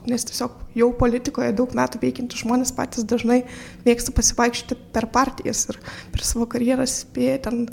nes 0.06 0.26
tiesiog 0.30 0.58
jau 0.78 0.92
politikoje 1.00 1.54
daug 1.58 1.74
metų 1.78 2.02
veikiantys 2.04 2.44
žmonės 2.44 2.74
patys 2.78 3.08
dažnai 3.08 3.44
mėgsta 3.86 4.14
pasivaikščioti 4.14 4.78
per 4.94 5.10
partijas 5.14 5.66
ir 5.72 5.80
per 6.14 6.26
savo 6.26 6.46
karjerą 6.50 6.86
spėja 6.90 7.40
ten 7.48 7.66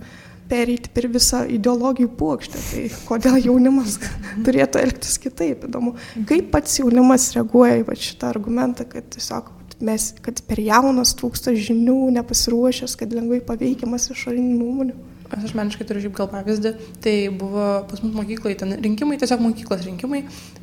pereiti 0.48 0.90
per 0.92 1.08
visą 1.12 1.42
ideologijų 1.48 2.10
puokštę. 2.18 2.62
Tai 2.70 2.84
kodėl 3.08 3.38
jaunimas 3.44 3.98
turėtų 4.46 4.80
elgtis 4.80 5.18
kitaip, 5.20 5.68
įdomu. 5.68 5.94
Kaip 6.28 6.50
pats 6.54 6.80
jaunimas 6.80 7.30
reaguoja 7.36 7.80
į 7.82 8.00
šitą 8.08 8.32
argumentą, 8.32 8.88
kad 8.88 9.08
tiesiog 9.12 9.52
mes, 9.84 10.12
kad 10.24 10.40
per 10.48 10.60
jaunas 10.64 11.12
trūksta 11.18 11.52
žinių, 11.56 11.98
nepasiruošęs, 12.16 12.96
kad 13.00 13.12
lengvai 13.12 13.40
paveikiamas 13.44 14.08
išorinių 14.14 14.56
nuomonių. 14.60 14.96
Aš 15.34 15.50
asmeniškai 15.50 15.86
turiu 15.88 16.04
šiaip 16.04 16.14
gal 16.16 16.28
pavyzdį, 16.32 16.72
tai 17.04 17.14
buvo 17.34 17.66
pas 17.90 18.02
mus 18.04 18.14
mokyklai, 18.14 18.54
ten 18.60 18.76
rinkimai, 18.86 19.18
tiesiog 19.20 19.42
mokyklos 19.42 19.84
rinkimai. 19.86 20.22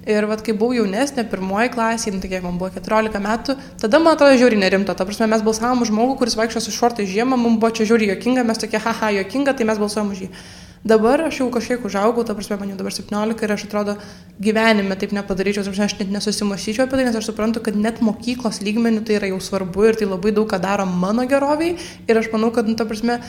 Ir 0.09 0.27
vad, 0.29 0.43
kai 0.45 0.55
buvau 0.57 0.77
jaunesnė, 0.79 1.27
pirmoji 1.31 1.73
klasė, 1.75 2.15
nu, 2.15 2.23
tai 2.23 2.31
kiek 2.31 2.45
man 2.45 2.57
buvo 2.61 2.71
14 2.73 3.21
metų, 3.21 3.57
tada 3.83 4.01
man 4.01 4.17
atrodo 4.17 4.39
žiūri 4.41 4.59
nerimta. 4.61 4.95
Ta 4.97 5.07
prasme, 5.07 5.29
mes 5.31 5.45
balsavom 5.45 5.85
už 5.85 5.93
žmogų, 5.93 6.17
kuris 6.23 6.39
vaikščio 6.39 6.63
su 6.65 6.75
šortai 6.75 7.05
žiemą, 7.09 7.39
mums 7.39 7.61
buvo 7.61 7.75
čia 7.77 7.87
žiūri 7.91 8.09
jokinga, 8.15 8.47
mes 8.47 8.61
tokie, 8.63 8.81
haha, 8.81 9.13
jokinga, 9.21 9.55
tai 9.57 9.69
mes 9.69 9.81
balsuojam 9.81 10.15
už 10.15 10.25
jį. 10.25 10.33
Dabar 10.81 11.21
aš 11.21 11.43
jau 11.43 11.49
kažkiek 11.53 11.83
užaugau, 11.85 12.23
ta 12.25 12.33
prasme, 12.33 12.55
man 12.57 12.71
jau 12.71 12.77
dabar 12.79 12.93
17 12.95 13.43
ir 13.45 13.51
aš 13.53 13.65
atrodo 13.67 13.93
gyvenime 14.41 14.95
taip 14.97 15.11
nepadaryčiau, 15.13 15.61
prasme, 15.67 15.85
aš 15.85 15.93
net 15.99 16.09
nesusimašyčiau 16.09 16.87
apie 16.87 16.97
tai, 16.97 17.05
nes 17.05 17.17
aš 17.19 17.27
suprantu, 17.29 17.61
kad 17.61 17.77
net 17.77 18.01
mokyklos 18.01 18.63
lygmenių 18.65 19.03
tai 19.05 19.19
yra 19.19 19.29
jau 19.29 19.37
svarbu 19.45 19.85
ir 19.91 19.99
tai 19.99 20.09
labai 20.09 20.33
daug 20.33 20.49
ką 20.49 20.57
daro 20.63 20.87
mano 20.89 21.27
geroviai 21.29 21.75
ir 22.09 22.17
aš 22.17 22.31
manau, 22.33 22.49
kad, 22.55 22.65
nu, 22.65 22.73
ta 22.73 22.89
prasme, 22.89 23.19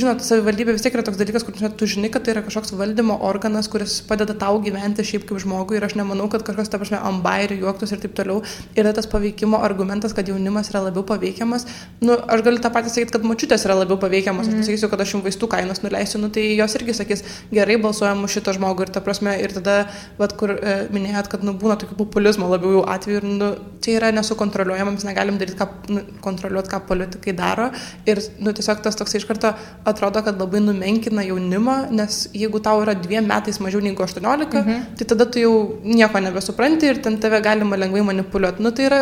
žinot, 0.00 0.22
savivaldybė 0.24 0.74
vis 0.74 0.84
tiek 0.84 0.94
yra 0.96 1.04
toks 1.06 1.18
dalykas, 1.20 1.44
kur 1.46 1.54
tu 1.54 1.88
žinai, 1.90 2.10
kad 2.12 2.24
tai 2.24 2.34
yra 2.34 2.42
kažkoks 2.46 2.72
valdymo 2.78 3.16
organas, 3.26 3.68
kuris 3.72 3.98
padeda 4.08 4.34
tau 4.38 4.58
gyventi 4.64 5.04
šiaip 5.06 5.26
kaip 5.28 5.40
žmogui 5.42 5.78
ir 5.78 5.86
aš 5.86 5.96
nemanau, 5.98 6.26
kad 6.32 6.44
kažkas, 6.46 6.70
ta 6.72 6.80
prasme, 6.80 7.00
ambairių 7.10 7.58
juoktus 7.62 7.94
ir 7.94 8.00
taip 8.02 8.14
toliau. 8.16 8.42
Yra 8.78 8.94
tas 8.96 9.08
paveikimo 9.10 9.60
argumentas, 9.64 10.14
kad 10.16 10.28
jaunimas 10.30 10.70
yra 10.72 10.84
labiau 10.86 11.04
paveikiamas. 11.08 11.66
Nu, 12.04 12.16
aš 12.16 12.44
galiu 12.46 12.62
tą 12.64 12.72
patį 12.74 12.92
sakyti, 12.94 13.14
kad 13.16 13.26
mačiutės 13.28 13.66
yra 13.68 13.78
labiau 13.80 13.98
paveikiamas. 14.00 14.48
Mm. 14.48 14.60
Aš 14.60 14.64
pasakysiu, 14.64 14.90
kad 14.92 15.04
aš 15.04 15.14
jums 15.16 15.26
vaistų 15.28 15.50
kainos 15.52 15.82
nuleisiu, 15.84 16.20
nu, 16.22 16.30
tai 16.34 16.46
jos 16.54 16.78
irgi 16.80 16.96
sakys, 16.96 17.24
gerai 17.52 17.78
balsuojam 17.82 18.24
už 18.26 18.38
šitą 18.38 18.56
žmogų 18.58 18.88
ir 18.88 18.94
ta 18.94 19.04
prasme, 19.04 19.36
ir 19.42 19.54
tada, 19.56 19.76
vad, 20.18 20.34
kur 20.38 20.54
e, 20.56 20.76
minėjot, 20.94 21.30
kad 21.32 21.46
nu, 21.46 21.54
būna 21.60 21.78
tokių 21.80 21.98
populizmo 22.00 22.48
labiau 22.50 22.78
jau 22.78 22.84
atveju 22.94 23.20
ir 23.20 23.28
nu, 23.28 23.50
čia 23.84 23.98
yra 23.98 24.12
nesukontroliuojama, 24.16 24.96
mes 24.96 25.06
negalim 25.06 25.38
daryti, 25.40 25.58
ką, 25.60 25.68
nu, 25.92 26.04
kontroliuoti, 26.24 26.72
ką 26.72 26.82
politikai 26.88 27.36
daro. 27.36 27.70
Ir 28.08 28.20
nu, 28.40 28.54
tiesiog 28.56 28.82
tas 28.84 28.98
toks 28.98 29.18
iš 29.18 29.28
karto 29.28 29.54
atrodo, 29.84 30.22
kad 30.24 30.40
labai 30.40 30.62
numenkina 30.64 31.24
jaunimą, 31.26 31.76
nes 31.92 32.24
jeigu 32.32 32.60
tau 32.64 32.80
yra 32.84 32.94
dviem 32.96 33.26
metais 33.28 33.60
mažiau 33.60 33.82
negu 33.84 34.02
18, 34.02 34.48
mhm. 34.48 34.82
tai 34.98 35.08
tada 35.12 35.26
tu 35.26 35.42
jau 35.42 35.54
nieko 35.84 36.22
nebesupranti 36.24 36.90
ir 36.90 37.02
ten 37.04 37.20
tave 37.20 37.40
galima 37.44 37.76
lengvai 37.76 38.04
manipuliuoti. 38.10 38.64
Nu, 38.64 38.72
tai 38.72 38.88
yra 38.90 39.00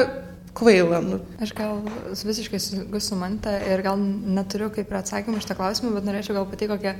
kvaila. 0.54 1.00
Nu. 1.04 1.20
Aš 1.42 1.54
gal 1.56 1.82
visiškai 2.12 2.60
sutinku 2.60 3.00
su 3.00 3.16
Manta 3.16 3.54
ir 3.72 3.82
gal 3.84 3.98
neturiu 3.98 4.70
kaip 4.74 4.90
ir 4.90 5.00
atsakymą 5.00 5.40
iš 5.40 5.48
tą 5.48 5.56
klausimą, 5.58 5.94
bet 5.96 6.08
norėčiau 6.08 6.36
gal 6.40 6.48
pati 6.50 6.68
kokią 6.70 6.96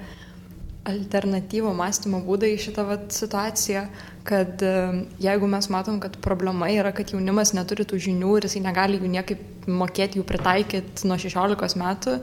alternatyvų 0.88 1.72
mąstymo 1.78 2.18
būdą 2.26 2.48
į 2.50 2.56
šitą 2.64 2.84
vat, 2.88 3.04
situaciją, 3.14 3.84
kad 4.26 4.62
jeigu 5.22 5.50
mes 5.50 5.68
matom, 5.70 6.00
kad 6.02 6.16
problema 6.24 6.70
yra, 6.74 6.90
kad 6.96 7.12
jaunimas 7.14 7.54
neturi 7.54 7.86
tų 7.86 8.00
žinių 8.08 8.32
ir 8.38 8.48
jisai 8.48 8.64
negali 8.64 8.98
jų 8.98 9.12
niekaip 9.12 9.68
mokėti 9.70 10.18
jų 10.18 10.26
pritaikyti 10.26 11.06
nuo 11.06 11.18
16 11.22 11.78
metų, 11.78 12.16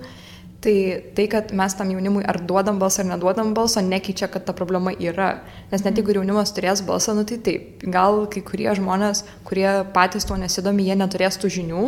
Tai 0.59 1.03
tai, 1.15 1.27
kad 1.31 1.53
mes 1.55 1.73
tam 1.79 1.91
jaunimui 1.93 2.25
ar 2.27 2.41
duodam 2.43 2.79
balsą 2.81 3.05
ar 3.05 3.13
neduodam 3.13 3.53
balsą, 3.55 3.79
nekeičia, 3.85 4.27
kad 4.27 4.43
ta 4.43 4.53
problema 4.53 4.91
yra. 4.91 5.37
Nes 5.71 5.85
net 5.85 5.95
jeigu 5.95 6.17
jaunimas 6.17 6.51
turės 6.51 6.83
balsą, 6.83 7.15
nu 7.15 7.23
tai 7.23 7.37
taip, 7.39 7.85
gal 7.87 8.25
kai 8.27 8.43
kurie 8.43 8.67
žmonės, 8.75 9.23
kurie 9.47 9.69
patys 9.95 10.27
tuo 10.27 10.35
nesidomi, 10.35 10.83
jie 10.89 10.99
neturės 10.99 11.39
tų 11.39 11.53
žinių, 11.55 11.85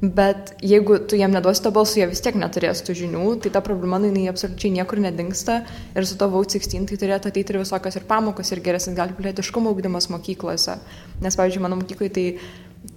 bet 0.00 0.54
jeigu 0.64 0.98
tu 1.08 1.16
jiem 1.20 1.32
neduosi 1.32 1.60
to 1.64 1.72
balsų, 1.76 2.00
jie 2.00 2.08
vis 2.08 2.24
tiek 2.24 2.36
neturės 2.40 2.80
tų 2.84 2.96
žinių, 3.02 3.24
tai 3.44 3.52
ta 3.52 3.60
problema, 3.64 4.00
nu, 4.00 4.08
jinai 4.08 4.30
absoliučiai 4.32 4.72
niekur 4.78 5.00
nedingsta 5.04 5.62
ir 5.96 6.08
su 6.08 6.16
to 6.16 6.28
Vaut 6.32 6.52
16 6.52 6.88
tai 6.88 7.00
turėtų 7.00 7.32
ateiti 7.32 7.52
ir 7.52 7.60
visokios 7.62 7.96
ir 7.96 8.08
pamokos, 8.08 8.52
ir 8.52 8.64
geresnis 8.64 8.96
gali 8.96 9.16
pilietiškumo 9.16 9.72
ugdymas 9.72 10.08
mokyklose. 10.12 10.76
Nes, 11.20 11.36
pavyzdžiui, 11.36 11.64
mano 11.64 11.80
mokyklai 11.80 12.12
tai 12.12 12.26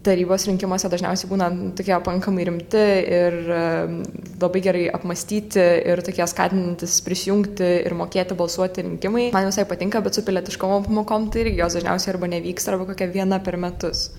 tarybos 0.06 0.46
rinkimuose 0.48 0.90
dažniausiai 0.92 1.30
būna 1.32 1.50
tokie 1.78 1.96
pakankamai 1.96 2.46
rimti 2.48 2.84
ir 3.18 3.38
labai 4.40 4.62
gerai 4.64 4.86
apmastyti 4.94 5.64
ir 5.92 6.04
tokie 6.06 6.28
skatinantis 6.30 7.00
prisijungti 7.06 7.70
ir 7.88 7.98
mokėti 8.00 8.38
balsuoti 8.40 8.86
rinkimai. 8.86 9.30
Man 9.36 9.50
visai 9.50 9.68
patinka, 9.70 10.04
bet 10.06 10.16
su 10.16 10.24
pilietiškumo 10.28 10.84
pamokom 10.88 11.30
tai 11.34 11.46
irgi 11.46 11.64
jos 11.64 11.80
dažniausiai 11.80 12.16
arba 12.16 12.32
nevyksta, 12.36 12.76
arba 12.76 12.90
kokia 12.92 13.10
viena 13.12 13.42
per 13.44 13.60
metus. 13.60 14.10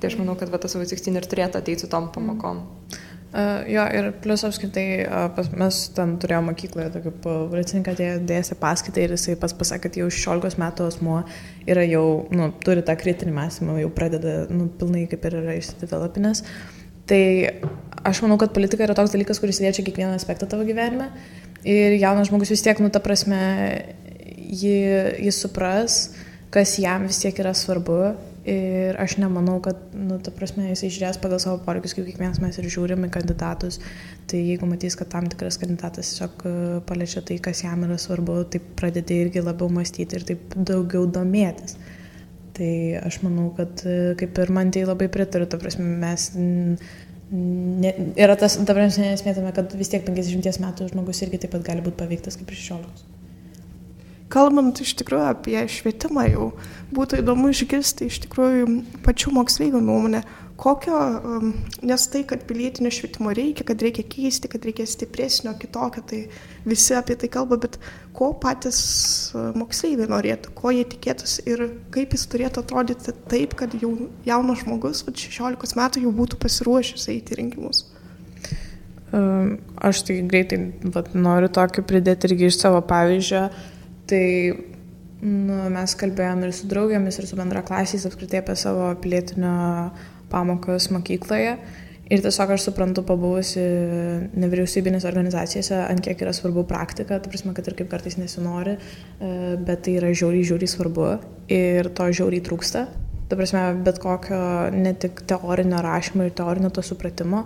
Tai 0.00 0.10
aš 0.10 0.18
manau, 0.20 0.36
kad 0.36 0.52
va, 0.52 0.60
tas 0.60 0.76
V16 0.76 1.16
ir 1.16 1.26
turėtų 1.26 1.62
ateiti 1.62 1.86
su 1.86 1.90
tom 1.90 2.10
pamokom. 2.12 2.60
Mm. 2.60 3.05
Uh, 3.36 3.66
jo, 3.68 3.82
ir 3.92 4.06
plus 4.24 4.40
apskritai 4.48 4.84
uh, 5.04 5.48
mes 5.60 5.78
ten 5.92 6.14
turėjome 6.22 6.54
mokykloje 6.54 6.86
tokį 6.94 7.10
policininką 7.20 7.92
dėstę 8.24 8.56
paskaitą 8.56 9.02
ir 9.02 9.12
jisai 9.12 9.34
pas 9.36 9.52
pasakė, 9.52 9.90
kad 9.90 9.98
jau 10.00 10.06
16 10.08 10.56
metų 10.62 10.86
asmuo 10.88 11.18
yra 11.68 11.82
jau, 11.84 12.06
nu, 12.32 12.46
turi 12.64 12.80
tą 12.86 12.94
kritinį 12.96 13.34
mąstymą, 13.36 13.74
jau 13.82 13.90
pradeda, 13.92 14.38
nu, 14.48 14.70
pilnai 14.80 15.04
kaip 15.10 15.26
ir 15.28 15.36
yra 15.42 15.56
išsidevelopinęs. 15.58 16.40
Tai 17.12 17.20
aš 18.08 18.22
manau, 18.24 18.38
kad 18.40 18.56
politika 18.56 18.86
yra 18.86 18.96
toks 18.96 19.12
dalykas, 19.12 19.42
kuris 19.42 19.60
liečia 19.60 19.84
kiekvieną 19.84 20.16
aspektą 20.16 20.48
tavo 20.48 20.64
gyvenime 20.64 21.10
ir 21.66 21.98
jaunas 22.00 22.30
žmogus 22.30 22.54
vis 22.54 22.64
tiek, 22.64 22.80
nu, 22.80 22.88
ta 22.94 23.04
prasme, 23.04 23.42
jis 24.48 25.42
supras, 25.44 25.98
kas 26.56 26.78
jam 26.80 27.04
vis 27.10 27.20
tiek 27.20 27.36
yra 27.44 27.52
svarbu 27.52 28.00
Ir 28.46 28.94
aš 29.02 29.16
nemanau, 29.18 29.56
kad, 29.58 29.80
nu, 29.98 30.20
ta 30.22 30.30
prasme, 30.30 30.68
jis 30.70 30.84
žiūrės 30.94 31.16
pagal 31.18 31.40
savo 31.42 31.58
poreikius, 31.64 31.96
kaip 31.96 32.04
kiekvienas 32.06 32.38
mes 32.38 32.54
ir 32.60 32.68
žiūrim 32.70 33.08
į 33.08 33.10
kandidatus. 33.16 33.80
Tai 34.30 34.38
jeigu 34.38 34.68
matys, 34.70 34.94
kad 34.98 35.10
tam 35.10 35.26
tikras 35.30 35.58
kandidatas 35.58 36.12
tiesiog 36.12 36.44
e, 36.46 36.52
paliečia 36.86 37.24
tai, 37.26 37.40
kas 37.42 37.64
jam 37.64 37.82
yra 37.88 37.98
svarbu, 37.98 38.38
tai 38.52 38.60
pradedi 38.78 39.18
irgi 39.24 39.42
labiau 39.42 39.66
mąstyti 39.74 40.20
ir 40.20 40.28
taip 40.30 40.54
daugiau 40.54 41.08
domėtis. 41.10 41.74
Tai 42.56 42.70
aš 43.02 43.18
manau, 43.26 43.48
kad 43.58 43.82
e, 43.82 44.14
kaip 44.22 44.38
ir 44.44 44.54
man 44.54 44.70
tai 44.70 44.86
labai 44.86 45.10
pritariu, 45.10 45.50
ta 45.50 45.58
prasme, 45.58 45.90
mes 46.06 46.30
Ne, 47.26 47.90
yra 48.14 48.36
tas, 48.38 48.54
ta 48.54 48.74
prasme, 48.76 49.08
nesmėtame, 49.10 49.50
kad 49.54 49.72
vis 49.74 49.90
tiek 49.90 50.04
50 50.06 50.60
metų 50.62 50.86
žmogus 50.92 51.24
irgi 51.26 51.40
taip 51.42 51.56
pat 51.56 51.64
gali 51.66 51.82
būti 51.82 51.98
paveiktas 51.98 52.38
kaip 52.38 52.52
16. 52.54 53.15
Kalbant 54.32 54.80
iš 54.82 54.96
tikrųjų 54.98 55.28
apie 55.30 55.60
švietimą 55.70 56.24
jau, 56.32 56.48
būtų 56.94 57.20
įdomu 57.22 57.52
išgirsti 57.52 58.08
iš 58.10 58.24
tikrųjų 58.24 58.66
pačių 59.06 59.32
moksleivių 59.36 59.82
nuomonę, 59.86 60.24
kokio, 60.56 60.96
um, 60.96 61.52
nes 61.86 62.06
tai, 62.10 62.24
kad 62.26 62.42
pilietinio 62.48 62.90
švietimo 62.90 63.30
reikia, 63.36 63.62
kad 63.68 63.82
reikia 63.84 64.02
keisti, 64.08 64.50
kad 64.50 64.64
reikia 64.66 64.86
stipresnio, 64.88 65.52
kitokio, 65.60 66.02
tai 66.10 66.22
visi 66.66 66.96
apie 66.96 67.14
tai 67.20 67.28
kalba, 67.32 67.58
bet 67.60 67.78
ko 68.16 68.32
patys 68.42 68.80
uh, 69.36 69.52
moksleiviai 69.58 70.10
norėtų, 70.10 70.54
ko 70.58 70.72
jie 70.74 70.86
tikėtųsi 70.96 71.44
ir 71.52 71.66
kaip 71.94 72.16
jis 72.16 72.26
turėtų 72.32 72.64
atrodyti 72.64 73.14
taip, 73.30 73.54
kad 73.60 73.76
jau 73.78 73.92
jaunas 74.26 74.64
žmogus, 74.64 75.04
16 75.06 75.78
metų 75.78 76.02
jau 76.06 76.14
būtų 76.16 76.40
pasiruošęs 76.42 77.06
eiti 77.14 77.38
rinkimus. 77.38 77.84
Um, 79.14 79.60
aš 79.78 80.02
tai 80.08 80.18
greitai 80.26 80.58
vat, 80.90 81.12
noriu 81.14 81.52
tokį 81.52 81.86
pridėti 81.86 82.26
irgi 82.32 82.50
iš 82.50 82.58
savo 82.64 82.82
pavyzdžio 82.82 83.46
Tai 84.06 84.26
nu, 85.26 85.56
mes 85.72 85.96
kalbėjom 85.98 86.44
ir 86.46 86.52
su 86.54 86.68
draugėmis, 86.70 87.18
ir 87.18 87.26
su 87.28 87.38
bendraklasiais 87.38 88.06
apskritai 88.08 88.42
apie 88.42 88.54
savo 88.58 88.92
pilietinio 89.02 89.56
pamokas 90.30 90.90
mokykloje. 90.94 91.56
Ir 92.06 92.20
tiesiog 92.22 92.52
aš 92.54 92.68
suprantu, 92.68 93.02
pabuvusi 93.02 93.62
nevyriausybinės 94.38 95.08
organizacijose, 95.08 95.74
ant 95.88 96.04
kiek 96.04 96.20
yra 96.22 96.30
svarbu 96.36 96.62
praktika, 96.70 97.18
ta 97.18 97.32
prasme, 97.32 97.50
kad 97.56 97.66
ir 97.66 97.74
kaip 97.80 97.90
kartais 97.90 98.14
nesinori, 98.20 98.76
e, 98.76 99.30
bet 99.58 99.82
tai 99.82 99.96
yra 99.98 100.12
žiauriai, 100.14 100.46
žiauriai 100.46 100.70
svarbu 100.70 101.08
ir 101.50 101.90
to 101.98 102.06
žiauriai 102.20 102.44
trūksta. 102.46 102.84
Ta 103.26 103.34
prasme, 103.34 103.64
bet 103.82 103.98
kokio 103.98 104.38
ne 104.70 104.94
tik 104.94 105.24
teorinio 105.26 105.82
rašymo 105.82 106.28
ir 106.28 106.36
teorinio 106.38 106.70
to 106.70 106.86
supratimo. 106.86 107.42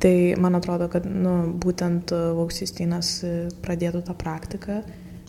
Tai 0.00 0.16
man 0.40 0.56
atrodo, 0.56 0.88
kad 0.92 1.04
nu, 1.04 1.34
būtent 1.60 2.16
Vauksistinas 2.40 3.18
pradėtų 3.64 4.00
tą 4.08 4.16
praktiką 4.16 4.80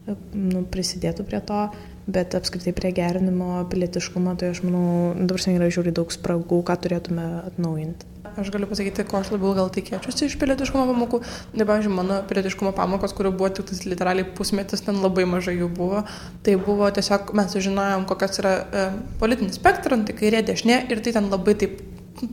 nu, 0.08 0.64
prisidėtų 0.72 1.26
prie 1.28 1.42
to, 1.46 1.62
bet 2.06 2.36
apskritai 2.38 2.74
prie 2.78 2.92
gerinimo 2.96 3.64
pilietiškumo, 3.72 4.36
tai 4.40 4.52
aš 4.54 4.62
manau, 4.66 5.14
dabar 5.18 5.42
sen 5.42 5.58
yra 5.58 5.72
žiūri 5.74 5.94
daug 5.96 6.12
spragų, 6.14 6.62
ką 6.68 6.76
turėtume 6.84 7.26
atnaujinti. 7.52 8.12
Aš 8.36 8.50
galiu 8.52 8.68
pasakyti, 8.68 9.06
ko 9.08 9.22
aš 9.22 9.30
labiau 9.32 9.54
gal 9.56 9.70
tikėčiausi 9.72 10.28
iš 10.28 10.36
pilietiškumo 10.42 10.84
pamokų. 10.90 11.22
Ne, 11.56 11.64
pavyzdžiui, 11.64 11.94
mano 11.96 12.18
pilietiškumo 12.28 12.74
pamokos, 12.76 13.14
kurių 13.16 13.32
buvo 13.40 13.48
tik 13.56 13.72
literaliai 13.88 14.28
pusmetis, 14.38 14.84
ten 14.84 15.00
labai 15.00 15.24
mažai 15.30 15.56
jų 15.56 15.70
buvo. 15.78 16.04
Tai 16.44 16.58
buvo 16.66 16.90
tiesiog, 16.98 17.32
mes 17.38 17.56
sužinojom, 17.56 18.04
kokias 18.10 18.42
yra 18.44 18.56
e, 18.60 18.88
politinis 19.22 19.56
spektras, 19.62 20.04
tai 20.10 20.18
kairė, 20.20 20.44
dešinė 20.52 20.82
ir 20.92 21.04
tai 21.06 21.16
ten 21.16 21.32
labai 21.32 21.56
taip 21.62 21.80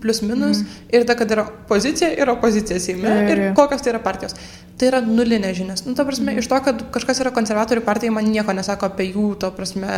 plius 0.02 0.22
minus 0.22 0.62
mm. 0.62 0.82
ir 0.94 1.06
ta, 1.06 1.16
kad 1.18 1.30
yra 1.34 1.44
pozicija 1.68 2.12
ir 2.14 2.30
opozicija 2.30 2.80
Seime 2.80 3.14
ir 3.32 3.42
kokios 3.58 3.82
tai 3.82 3.94
yra 3.94 4.02
partijos. 4.02 4.36
Tai 4.80 4.88
yra 4.88 5.00
nulinė 5.04 5.52
žinias. 5.54 5.84
Nu, 5.86 5.94
ta 5.98 6.04
prasme, 6.08 6.34
iš 6.40 6.48
to, 6.50 6.58
kad 6.64 6.80
kažkas 6.94 7.20
yra 7.22 7.32
konservatorių 7.34 7.84
partija, 7.86 8.12
man 8.14 8.26
nieko 8.32 8.54
nesako 8.56 8.88
apie 8.88 9.10
jų, 9.10 9.26
to 9.42 9.50
prasme, 9.54 9.92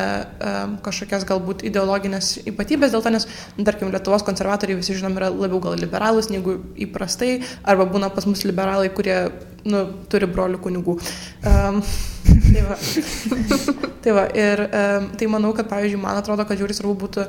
kažkokias 0.84 1.24
galbūt 1.28 1.64
ideologinės 1.68 2.34
ypatybės, 2.50 2.92
dėl 2.92 3.04
to, 3.04 3.14
nes, 3.14 3.28
nu, 3.56 3.64
tarkim, 3.66 3.92
Lietuvos 3.94 4.26
konservatoriai 4.26 4.80
visi 4.80 4.96
žinom 4.98 5.16
yra 5.20 5.30
labiau 5.32 5.62
gal 5.64 5.78
liberalus 5.80 6.28
negu 6.32 6.58
įprastai, 6.74 7.38
arba 7.62 7.86
būna 7.88 8.10
pas 8.14 8.26
mus 8.28 8.44
liberalai, 8.48 8.90
kurie, 8.94 9.18
nu, 9.64 9.86
turi 10.12 10.28
brolių 10.28 10.60
kunigų. 10.66 10.98
Um, 11.48 11.80
tai 12.50 12.68
va. 12.68 12.78
tai 14.04 14.16
va, 14.18 14.28
ir 14.36 14.66
um, 14.68 15.12
tai 15.16 15.30
manau, 15.32 15.54
kad, 15.56 15.70
pavyzdžiui, 15.70 16.02
man 16.02 16.20
atrodo, 16.20 16.44
kad 16.48 16.60
žiūri 16.60 16.76
svarbu 16.76 16.98
būtų 17.06 17.28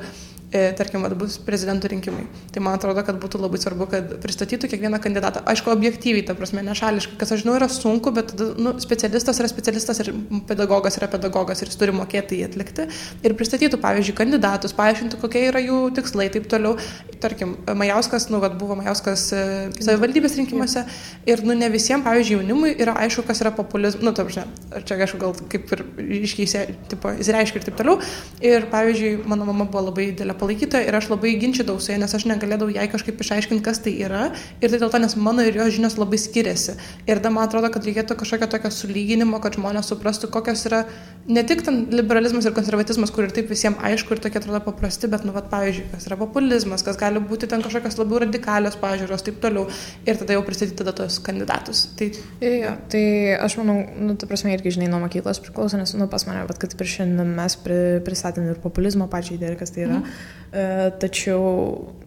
tarkim, 0.52 1.04
vat, 1.06 1.16
bus 1.18 1.38
prezidento 1.42 1.90
rinkimai. 1.92 2.26
Tai 2.54 2.64
man 2.64 2.78
atrodo, 2.78 3.04
kad 3.06 3.18
būtų 3.22 3.42
labai 3.42 3.60
svarbu, 3.62 3.88
kad 3.92 4.14
pristatytų 4.24 4.70
kiekvieną 4.72 5.00
kandidatą. 5.04 5.44
Aišku, 5.52 5.72
objektyviai, 5.74 6.26
ta 6.28 6.36
prasme, 6.38 6.64
nešališkai, 6.66 7.18
kas 7.20 7.34
aš 7.36 7.44
žinau, 7.44 7.56
yra 7.60 7.68
sunku, 7.72 8.14
bet 8.16 8.34
nu, 8.62 8.76
specialistas 8.84 9.42
yra 9.42 9.50
specialistas 9.52 10.00
ir 10.04 10.12
pedagogas 10.48 11.00
yra 11.00 11.10
pedagogas 11.12 11.64
ir 11.64 11.72
jis 11.72 11.80
turi 11.82 11.96
mokėti 11.96 12.40
jį 12.40 12.50
atlikti. 12.50 12.88
Ir 13.26 13.36
pristatytų, 13.38 13.80
pavyzdžiui, 13.84 14.16
kandidatus, 14.18 14.76
paaiškintų, 14.78 15.20
kokie 15.24 15.48
yra 15.50 15.64
jų 15.64 15.82
tikslai, 15.98 16.30
taip 16.34 16.48
toliau. 16.52 16.76
Tarkim, 17.24 17.56
Majauskas, 17.66 18.30
nu, 18.32 18.40
vat, 18.44 18.58
buvo 18.60 18.78
Majauskas 18.80 19.28
e, 19.34 19.44
savivaldybės 19.80 20.38
rinkimuose 20.40 20.86
ir, 21.28 21.44
nu, 21.48 21.56
ne 21.58 21.70
visiems, 21.74 22.06
pavyzdžiui, 22.06 22.40
jaunimui 22.40 22.74
yra 22.82 22.96
aišku, 23.06 23.26
kas 23.28 23.42
yra 23.44 23.52
populizmas, 23.56 24.04
nu, 24.06 24.14
ta 24.16 24.26
prasme, 24.28 24.46
čia 24.86 25.00
kažkaip 25.00 25.22
gal 25.24 25.36
kaip 25.52 25.72
ir 25.76 25.84
iškeisė, 26.22 26.66
tipo, 26.92 27.12
jis 27.18 27.32
reiškia 27.34 27.62
ir 27.62 27.68
taip 27.70 27.80
toliau. 27.80 27.98
Ir, 28.44 28.68
pavyzdžiui, 28.72 29.14
mano 29.30 29.48
mama 29.50 29.68
buvo 29.70 29.88
labai 29.90 30.10
didelė 30.12 30.35
palaikytoja 30.40 30.88
ir 30.88 30.98
aš 30.98 31.10
labai 31.12 31.34
ginčydavau 31.42 31.82
su 31.84 31.92
ja, 31.94 32.00
nes 32.02 32.14
aš 32.18 32.28
negalėdavau 32.30 32.74
jai 32.76 32.88
kažkaip 32.92 33.22
išaiškinti, 33.24 33.64
kas 33.66 33.82
tai 33.86 33.96
yra. 34.06 34.28
Ir 34.62 34.72
tai 34.72 34.80
dėl 34.82 34.92
to, 34.94 35.02
nes 35.02 35.18
mano 35.20 35.46
ir 35.46 35.58
jo 35.60 35.68
žinios 35.78 35.98
labai 36.02 36.20
skiriasi. 36.22 36.78
Ir 37.08 37.20
tada 37.20 37.34
man 37.36 37.48
atrodo, 37.48 37.72
kad 37.74 37.88
reikėtų 37.88 38.18
kažkokio 38.22 38.50
tokio 38.52 38.72
sulyginimo, 38.74 39.42
kad 39.44 39.58
žmonės 39.60 39.92
suprastų, 39.92 40.32
kokios 40.34 40.66
yra 40.70 40.86
ne 41.28 41.42
tik 41.48 41.64
ten 41.66 41.80
liberalizmas 41.94 42.46
ir 42.46 42.54
konservatizmas, 42.54 43.12
kur 43.14 43.26
ir 43.26 43.34
taip 43.34 43.50
visiems 43.50 43.82
aišku 43.88 44.14
ir 44.14 44.22
tokie 44.22 44.38
atrodo 44.40 44.60
paprasti, 44.66 45.10
bet, 45.10 45.26
nu, 45.26 45.34
vat, 45.36 45.48
pavyzdžiui, 45.50 45.88
kas 45.94 46.06
yra 46.10 46.18
populizmas, 46.20 46.84
kas 46.86 47.00
gali 47.02 47.22
būti 47.32 47.50
ten 47.50 47.66
kažkokios 47.66 47.98
labiau 47.98 48.22
radikalios 48.26 48.78
pažiūros, 48.82 49.26
taip 49.26 49.40
toliau. 49.44 49.66
Ir 50.06 50.20
tada 50.22 50.38
jau 50.38 50.46
pristatyti 50.46 50.78
tada 50.84 50.94
tos 50.98 51.18
kandidatus. 51.26 51.88
Tai, 51.98 52.12
ja, 52.46 52.76
tai 52.92 53.06
aš 53.42 53.58
manau, 53.62 53.80
nu, 53.98 54.18
ta 54.22 54.30
prasme, 54.30 54.54
irgi 54.54 54.76
žinai, 54.78 54.92
nuo 54.94 55.02
mokyklos 55.06 55.42
priklauso, 55.44 55.82
nes, 55.82 55.96
nu, 55.98 56.10
pas 56.12 56.28
mane, 56.30 56.46
bet 56.50 56.62
kad 56.62 56.78
ir 56.78 56.94
šiandien 56.94 57.36
mes 57.40 57.58
pri, 57.66 57.82
pristatėm 58.06 58.52
ir 58.52 58.62
populizmo 58.62 59.10
pačią 59.12 59.40
idėją, 59.40 59.60
kas 59.62 59.74
tai 59.74 59.88
yra. 59.88 60.02
Mm. 60.02 60.26
E, 60.54 60.68
tačiau 61.02 62.05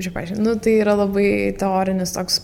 kaip 0.00 0.06
čia 0.06 0.12
paaiškinti, 0.14 0.44
nu, 0.44 0.54
tai 0.62 0.72
yra 0.80 0.94
labai 0.96 1.52
teorinis 1.60 2.14
toks 2.14 2.38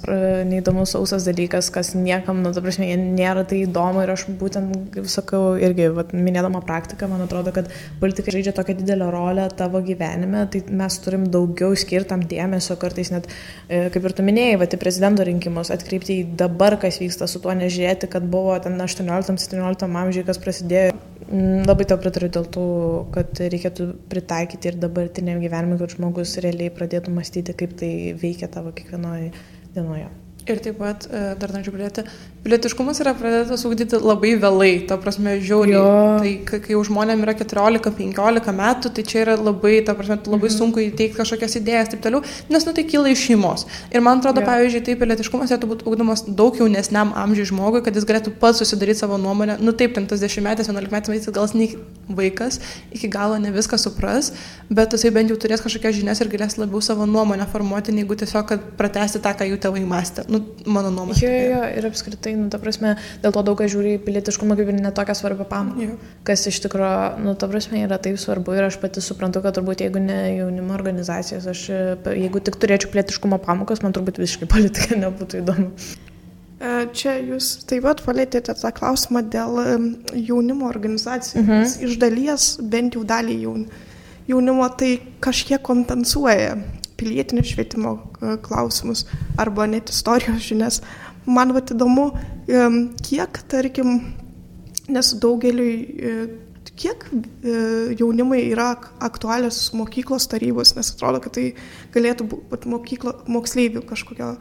neįdomus 0.50 0.92
sausas 0.94 1.24
dalykas, 1.26 1.70
kas 1.72 1.94
niekam, 1.96 2.42
nu, 2.44 2.52
ta 2.54 2.62
prasme, 2.64 2.88
nėra 3.00 3.46
tai 3.48 3.62
įdomu 3.64 4.02
ir 4.04 4.12
aš 4.12 4.26
būtent, 4.40 4.98
sakau, 5.10 5.56
irgi, 5.60 5.88
vat, 5.96 6.12
minėdama 6.12 6.60
praktiką, 6.66 7.08
man 7.10 7.24
atrodo, 7.24 7.54
kad 7.56 7.70
politikai 8.02 8.36
žaidžia 8.36 8.54
tokią 8.56 8.76
didelę 8.82 9.08
rolę 9.14 9.48
tavo 9.56 9.80
gyvenime, 9.84 10.44
tai 10.52 10.62
mes 10.68 11.00
turim 11.04 11.26
daugiau 11.32 11.76
skirtam 11.78 12.24
dėmesio, 12.28 12.76
kartais 12.80 13.12
net, 13.14 13.30
e, 13.68 13.86
kaip 13.94 14.04
ir 14.04 14.16
tu 14.16 14.26
minėjai, 14.26 14.60
vat, 14.62 14.76
į 14.76 14.82
prezidento 14.82 15.26
rinkimus, 15.26 15.72
atkreipti 15.74 16.20
į 16.20 16.28
dabar, 16.44 16.78
kas 16.82 17.00
vyksta 17.02 17.28
su 17.30 17.40
tuo, 17.42 17.54
nežiūrėti, 17.56 18.10
kad 18.12 18.26
buvo 18.28 18.56
ten 18.62 18.76
18-17 18.80 19.88
amžiai, 19.88 20.26
kas 20.28 20.42
prasidėjo. 20.42 20.96
Mm, 21.26 21.64
labai 21.66 21.86
tau 21.90 21.98
pritariu 21.98 22.28
dėl 22.30 22.44
to, 22.54 22.66
kad 23.14 23.40
reikėtų 23.40 23.88
pritaikyti 24.12 24.70
ir 24.70 24.78
dabartiniam 24.82 25.40
gyvenimui, 25.42 25.80
kad 25.80 25.96
žmogus 25.96 26.36
realiai 26.44 26.70
pradėtų 26.74 27.14
mąstyti, 27.16 27.56
kaip 27.58 27.74
tai 27.80 27.90
veikia 28.20 28.46
tavo 28.52 28.70
kiekvienoje 28.76 29.32
dienoje. 29.74 30.06
Ir 30.46 30.60
taip 30.62 30.76
pat, 30.78 31.08
e, 31.10 31.20
dar 31.40 31.50
norėčiau 31.50 31.72
pridėti, 31.74 32.04
pilietiškumas 32.44 33.00
yra 33.02 33.16
pradėtas 33.18 33.64
ugdyti 33.66 33.98
labai 33.98 34.36
vėlai, 34.38 34.68
ta 34.86 34.94
prasme, 35.02 35.40
žiauriai. 35.42 35.74
Jo. 35.74 35.88
Tai 36.22 36.34
kai, 36.46 36.60
jau 36.70 36.82
žmonėm 36.86 37.24
yra 37.24 37.34
14-15 37.34 38.54
metų, 38.60 38.92
tai 38.94 39.04
čia 39.10 39.24
yra 39.24 39.34
labai, 39.40 39.80
ta 39.82 39.96
prasme, 39.98 40.20
labai 40.22 40.46
mhm. 40.46 40.54
sunku 40.54 40.84
įteikti 40.84 41.18
kažkokias 41.18 41.58
idėjas 41.58 41.90
ir 41.90 41.96
taip 41.96 42.04
toliau, 42.06 42.22
nes 42.52 42.68
nu 42.68 42.76
tai 42.76 42.86
kyla 42.86 43.10
iš 43.10 43.24
šeimos. 43.26 43.66
Ir 43.90 44.06
man 44.06 44.22
atrodo, 44.22 44.44
jo. 44.44 44.46
pavyzdžiui, 44.52 44.84
tai 44.86 44.96
pilietiškumas 45.02 45.50
turėtų 45.50 45.72
būti 45.72 45.90
ugdomas 45.90 46.22
daug 46.28 46.62
jaunesniam 46.62 47.10
amžiui 47.18 47.50
žmogui, 47.50 47.82
kad 47.82 47.98
jis 47.98 48.06
galėtų 48.06 48.36
pats 48.38 48.62
susidaryti 48.62 49.02
savo 49.02 49.18
nuomonę. 49.18 49.58
Nu 49.58 49.74
taip, 49.74 49.98
ten 49.98 50.06
tas 50.06 50.22
dešimtmetis, 50.22 50.70
vienuolikmetis 50.70 51.34
gal 51.34 51.50
jis 51.50 51.74
vaikas, 52.08 52.60
iki 52.94 53.08
galo 53.10 53.38
ne 53.38 53.50
viską 53.50 53.78
supras, 53.78 54.32
bet 54.70 54.94
jisai 54.94 55.10
bent 55.14 55.30
jau 55.30 55.38
turės 55.40 55.62
kažkokias 55.64 55.96
žinias 55.98 56.20
ir 56.22 56.30
galės 56.30 56.54
labiau 56.58 56.80
savo 56.84 57.06
nuomonę 57.06 57.48
formuoti, 57.50 57.94
negu 57.94 58.14
tiesiog, 58.14 58.46
kad 58.46 58.66
pratesti 58.78 59.18
tą, 59.22 59.32
ką 59.34 59.48
jų 59.50 59.58
tėvai 59.64 59.82
mąstė. 59.88 60.26
Nu, 60.30 60.35
nu, 60.36 60.70
mano 60.70 60.92
nuomonė. 60.94 61.18
Jo, 61.22 61.32
jo, 61.50 61.60
ir 61.80 61.88
apskritai, 61.88 62.34
nu, 62.38 62.48
ta 62.52 62.60
prasme, 62.62 62.94
dėl 63.22 63.34
to 63.34 63.42
daug 63.46 63.58
kas 63.58 63.72
žiūri 63.72 63.96
į 63.96 64.02
pilietiškumą 64.06 64.56
kaip 64.58 64.70
ir 64.72 64.78
netokią 64.78 65.16
svarbią 65.18 65.46
pamoką. 65.50 65.96
Kas 66.28 66.46
iš 66.50 66.60
tikrųjų, 66.66 67.24
nu, 67.24 67.36
ta 67.40 67.48
prasme, 67.50 67.82
yra 67.86 67.98
taip 68.02 68.20
svarbu 68.20 68.56
ir 68.56 68.68
aš 68.68 68.78
pati 68.82 69.04
suprantu, 69.04 69.42
kad 69.44 69.56
turbūt 69.58 69.84
jeigu 69.86 70.02
ne 70.02 70.18
jaunimo 70.36 70.76
organizacijos, 70.76 71.48
aš, 71.52 71.64
jeigu 72.12 72.42
tik 72.44 72.60
turėčiau 72.62 72.92
pilietiškumo 72.92 73.40
pamokas, 73.44 73.82
man 73.84 73.96
turbūt 73.96 74.20
visiškai 74.22 74.50
politika 74.50 74.98
nebūtų 75.04 75.42
įdomu. 75.42 75.72
E, 76.56 76.86
čia 76.96 77.18
jūs 77.20 77.50
taip 77.68 77.84
pat 77.84 78.00
palėtėte 78.04 78.54
tą 78.56 78.72
klausimą 78.76 79.26
dėl 79.32 79.60
jaunimo 80.14 80.70
organizacijų. 80.70 81.44
Mhm. 81.44 81.76
Iš 81.88 82.00
dalies, 82.00 82.48
bent 82.62 82.96
jau 82.96 83.04
dalį 83.06 83.42
jaunimo, 84.26 84.66
tai 84.78 84.96
kažkiek 85.22 85.62
kompensuoja 85.62 86.56
pilietinio 86.96 87.44
švietimo 87.46 87.96
e, 87.96 88.36
klausimus 88.44 89.06
arba 89.38 89.68
net 89.70 89.92
istorijos 89.92 90.42
žinias. 90.46 90.80
Man 91.26 91.50
vat 91.56 91.72
įdomu, 91.74 92.12
kiek, 93.02 93.40
tarkim, 93.50 93.96
nes 94.88 95.12
daugeliui, 95.22 95.76
e, 95.98 96.12
kiek 96.76 97.06
e, 97.08 97.56
jaunimai 97.98 98.42
yra 98.50 98.72
aktualios 99.04 99.58
mokyklos 99.76 100.28
tarybos, 100.30 100.74
nes 100.76 100.92
atrodo, 100.92 101.22
kad 101.24 101.36
tai 101.38 101.46
galėtų 101.94 102.28
būti 102.30 102.72
mokyklo, 102.72 103.14
moksleivių 103.32 103.84
kažkokio 103.88 104.34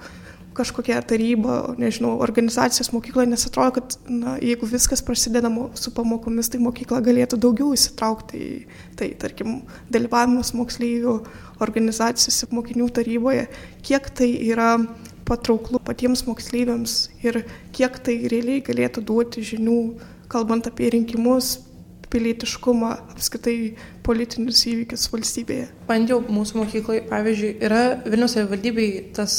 kažkokia 0.56 1.02
taryba, 1.08 1.76
nežinau, 1.82 2.16
organizacijos 2.24 2.92
mokykloje, 2.96 3.30
nes 3.32 3.46
atrodo, 3.50 3.76
kad 3.80 3.98
na, 4.08 4.36
jeigu 4.42 4.68
viskas 4.70 5.04
prasideda 5.06 5.52
su 5.80 5.92
pamokomis, 5.96 6.50
tai 6.52 6.62
mokykla 6.64 7.02
galėtų 7.06 7.40
daugiau 7.44 7.74
įsitraukti 7.76 8.40
į 8.40 8.54
tai, 9.00 9.12
tarkim, 9.20 9.60
dalyvavimas 9.92 10.54
moksleivių 10.56 11.18
organizacijose, 11.64 12.50
mokinių 12.56 12.90
taryboje, 12.96 13.48
kiek 13.86 14.10
tai 14.16 14.32
yra 14.48 14.78
patrauklu 15.26 15.82
patiems 15.82 16.26
moksleiviams 16.28 16.98
ir 17.26 17.44
kiek 17.76 17.98
tai 18.06 18.20
realiai 18.32 18.64
galėtų 18.66 19.04
duoti 19.06 19.44
žinių, 19.46 19.80
kalbant 20.32 20.70
apie 20.70 20.92
rinkimus, 20.94 21.58
pilietiškumą, 22.16 22.92
apskritai 23.16 23.76
politinius 24.06 24.62
įvykius 24.70 25.10
valstybėje. 25.12 25.68
Bent 25.90 26.12
jau 26.12 26.22
mūsų 26.24 26.62
mokykloje, 26.62 27.04
pavyzdžiui, 27.10 27.52
yra 27.66 27.84
Vilnius 28.06 28.38
savivaldybei 28.38 28.90
tas 29.18 29.36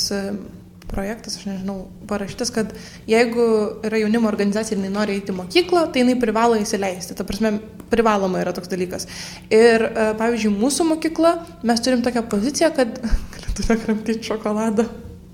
projektas, 0.90 1.38
aš 1.38 1.46
nežinau, 1.48 1.76
parašytas, 2.10 2.52
kad 2.54 2.72
jeigu 3.10 3.46
yra 3.86 4.00
jaunimo 4.02 4.28
organizacija 4.30 4.76
ir 4.76 4.82
jinai 4.82 4.92
nori 4.94 5.16
eiti 5.18 5.34
į 5.34 5.38
mokyklą, 5.40 5.86
tai 5.92 6.04
jinai 6.04 6.18
privalo 6.22 6.58
įsileisti. 6.60 7.16
Ta 7.18 7.26
prasme, 7.26 7.56
privaloma 7.92 8.42
yra 8.44 8.54
toks 8.56 8.70
dalykas. 8.70 9.08
Ir, 9.50 9.88
e, 9.88 10.06
pavyzdžiui, 10.20 10.54
mūsų 10.60 10.86
mokykla, 10.92 11.34
mes 11.66 11.82
turim 11.82 12.04
tokią 12.06 12.26
poziciją, 12.30 12.70
kad... 12.76 13.00
Galėtume 13.36 13.80
kramtyti 13.82 14.30
šokoladą. 14.30 14.86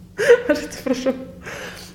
Aš 0.53 0.67
atsiprašau. 0.69 1.15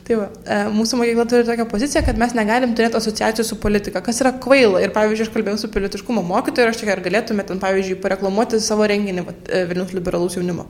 Tai 0.07 0.15
va, 0.15 0.27
e, 0.47 0.57
mūsų 0.71 1.01
mokykla 1.01 1.25
turi 1.27 1.43
tokią 1.47 1.65
poziciją, 1.67 2.01
kad 2.07 2.19
mes 2.19 2.31
negalim 2.37 2.71
turėti 2.77 2.95
asociacijų 2.95 3.43
su 3.43 3.57
politika, 3.59 3.99
kas 4.03 4.21
yra 4.23 4.31
kvaila. 4.43 4.79
Ir 4.85 4.93
pavyzdžiui, 4.95 5.25
aš 5.27 5.33
kalbėjau 5.33 5.59
su 5.59 5.69
pilietiškumo 5.73 6.23
mokytoju 6.29 6.63
ir 6.63 6.71
aš 6.71 6.79
tik 6.79 6.91
ar 6.93 7.01
galėtume 7.03 7.43
ten, 7.47 7.59
pavyzdžiui, 7.59 7.97
pareklamuoti 8.05 8.61
savo 8.63 8.87
renginį 8.87 9.25
va, 9.27 9.35
e, 9.51 9.65
Vilnius 9.67 9.91
liberalus 9.97 10.39
jaunimo. 10.39 10.69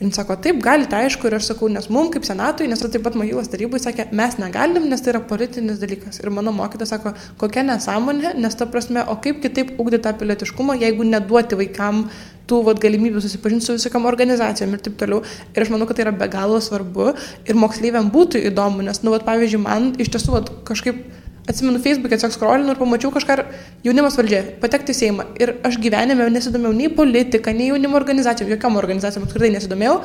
Ir 0.00 0.08
sako, 0.16 0.32
taip, 0.40 0.62
galite, 0.64 0.96
aišku, 0.96 1.28
ir 1.28 1.34
aš 1.36 1.50
sakau, 1.50 1.68
nes 1.68 1.90
mums 1.92 2.08
kaip 2.14 2.24
senatui, 2.24 2.64
nes 2.72 2.80
taip 2.80 3.02
pat 3.04 3.18
mokyklos 3.20 3.50
tarybai 3.52 3.76
sakė, 3.82 4.06
mes 4.16 4.38
negalim, 4.40 4.86
nes 4.88 5.02
tai 5.04 5.12
yra 5.12 5.20
politinis 5.28 5.76
dalykas. 5.82 6.22
Ir 6.22 6.30
mano 6.32 6.54
mokytas 6.56 6.94
sako, 6.94 7.12
kokia 7.42 7.66
nesąmonė, 7.68 8.32
nes 8.40 8.56
ta 8.56 8.64
prasme, 8.64 9.02
o 9.04 9.18
kaip 9.20 9.42
kitaip 9.44 9.74
ugdyti 9.76 10.06
tą 10.06 10.14
pilietiškumą, 10.22 10.78
jeigu 10.80 11.04
neduoti 11.04 11.58
vaikam 11.60 12.06
tų 12.48 12.62
vat, 12.70 12.80
galimybių 12.80 13.20
susipažinti 13.20 13.68
su 13.68 13.76
visokiam 13.76 14.08
organizacijom 14.08 14.72
ir 14.72 14.80
taip 14.88 14.96
toliau. 15.04 15.20
Ir 15.52 15.66
aš 15.66 15.74
manau, 15.74 15.84
kad 15.90 16.00
tai 16.00 16.08
yra 16.08 16.16
be 16.16 16.32
galo 16.32 16.62
svarbu 16.64 17.12
ir 17.44 17.60
moksleiviam 17.60 18.08
būtų 18.14 18.40
įdomu, 18.48 18.80
nes, 18.88 19.04
nu, 19.04 19.12
vat, 19.12 19.28
pavyzdžiui, 19.28 19.60
man 19.68 19.92
iš 20.00 20.14
tiesų 20.16 20.38
vat, 20.38 20.54
kažkaip 20.72 21.04
Atsimenu, 21.50 21.80
Facebook'e 21.82 22.14
tiesiog 22.14 22.34
scrollinu 22.36 22.74
ir 22.74 22.78
pamačiau 22.78 23.10
kažką 23.14 23.40
jaunimas 23.82 24.14
valdžia, 24.18 24.42
patekti 24.62 24.94
į 24.94 24.98
Seimą. 24.98 25.24
Ir 25.42 25.56
aš 25.66 25.80
gyvenime 25.82 26.28
nesidomėjau 26.30 26.76
nei 26.76 26.90
politika, 26.94 27.54
nei 27.56 27.72
jaunimo 27.72 27.98
organizacijom, 27.98 28.52
jokiam 28.52 28.76
organizacijom 28.78 29.26
apskritai 29.26 29.50
nesidomėjau. 29.56 29.96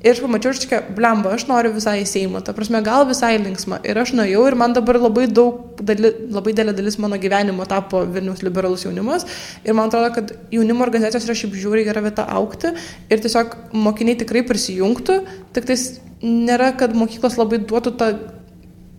Ir 0.00 0.14
aš 0.14 0.20
pamačiau, 0.24 0.52
aš 0.52 0.62
tokia, 0.62 0.80
blemba, 0.96 1.32
aš 1.36 1.46
noriu 1.48 1.72
visai 1.74 1.98
į 2.02 2.08
Seimą, 2.08 2.40
ta 2.44 2.54
prasme, 2.56 2.82
gal 2.84 3.06
visai 3.08 3.34
linksma. 3.40 3.82
Ir 3.84 4.00
aš 4.00 4.14
nuėjau 4.16 4.46
ir 4.48 4.56
man 4.60 4.76
dabar 4.76 4.96
labai 5.00 5.26
daug, 5.28 5.80
dali, 5.84 6.12
labai 6.32 6.54
dėlė 6.56 6.72
dalis 6.76 6.96
mano 7.00 7.18
gyvenimo 7.20 7.64
tapo 7.68 8.02
Vilnius 8.08 8.40
liberalus 8.44 8.84
jaunimas. 8.86 9.24
Ir 9.64 9.76
man 9.76 9.88
atrodo, 9.92 10.08
kad 10.16 10.32
jaunimo 10.52 10.84
organizacijos 10.88 11.28
yra 11.28 11.36
šiaip 11.36 11.56
žiūri 11.60 11.84
gera 11.88 12.04
vieta 12.04 12.24
aukti. 12.32 12.72
Ir 13.12 13.24
tiesiog 13.24 13.56
mokiniai 13.76 14.16
tikrai 14.24 14.44
prisijungtų, 14.48 15.20
tik 15.56 15.68
tais 15.68 15.86
nėra, 16.24 16.72
kad 16.80 16.96
mokyklos 16.96 17.36
labai 17.40 17.60
duotų 17.64 17.96
tą 18.00 18.10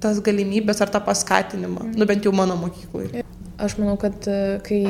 tas 0.02 0.22
galimybės 0.26 0.82
ar 0.84 0.94
tą 0.94 1.04
paskatinimą, 1.06 1.92
nu 1.96 2.10
bent 2.10 2.26
jau 2.26 2.34
mano 2.36 2.58
mokyklai. 2.60 3.26
Aš 3.62 3.76
manau, 3.78 3.94
kad 4.02 4.26
e, 4.26 4.58
kai 4.66 4.84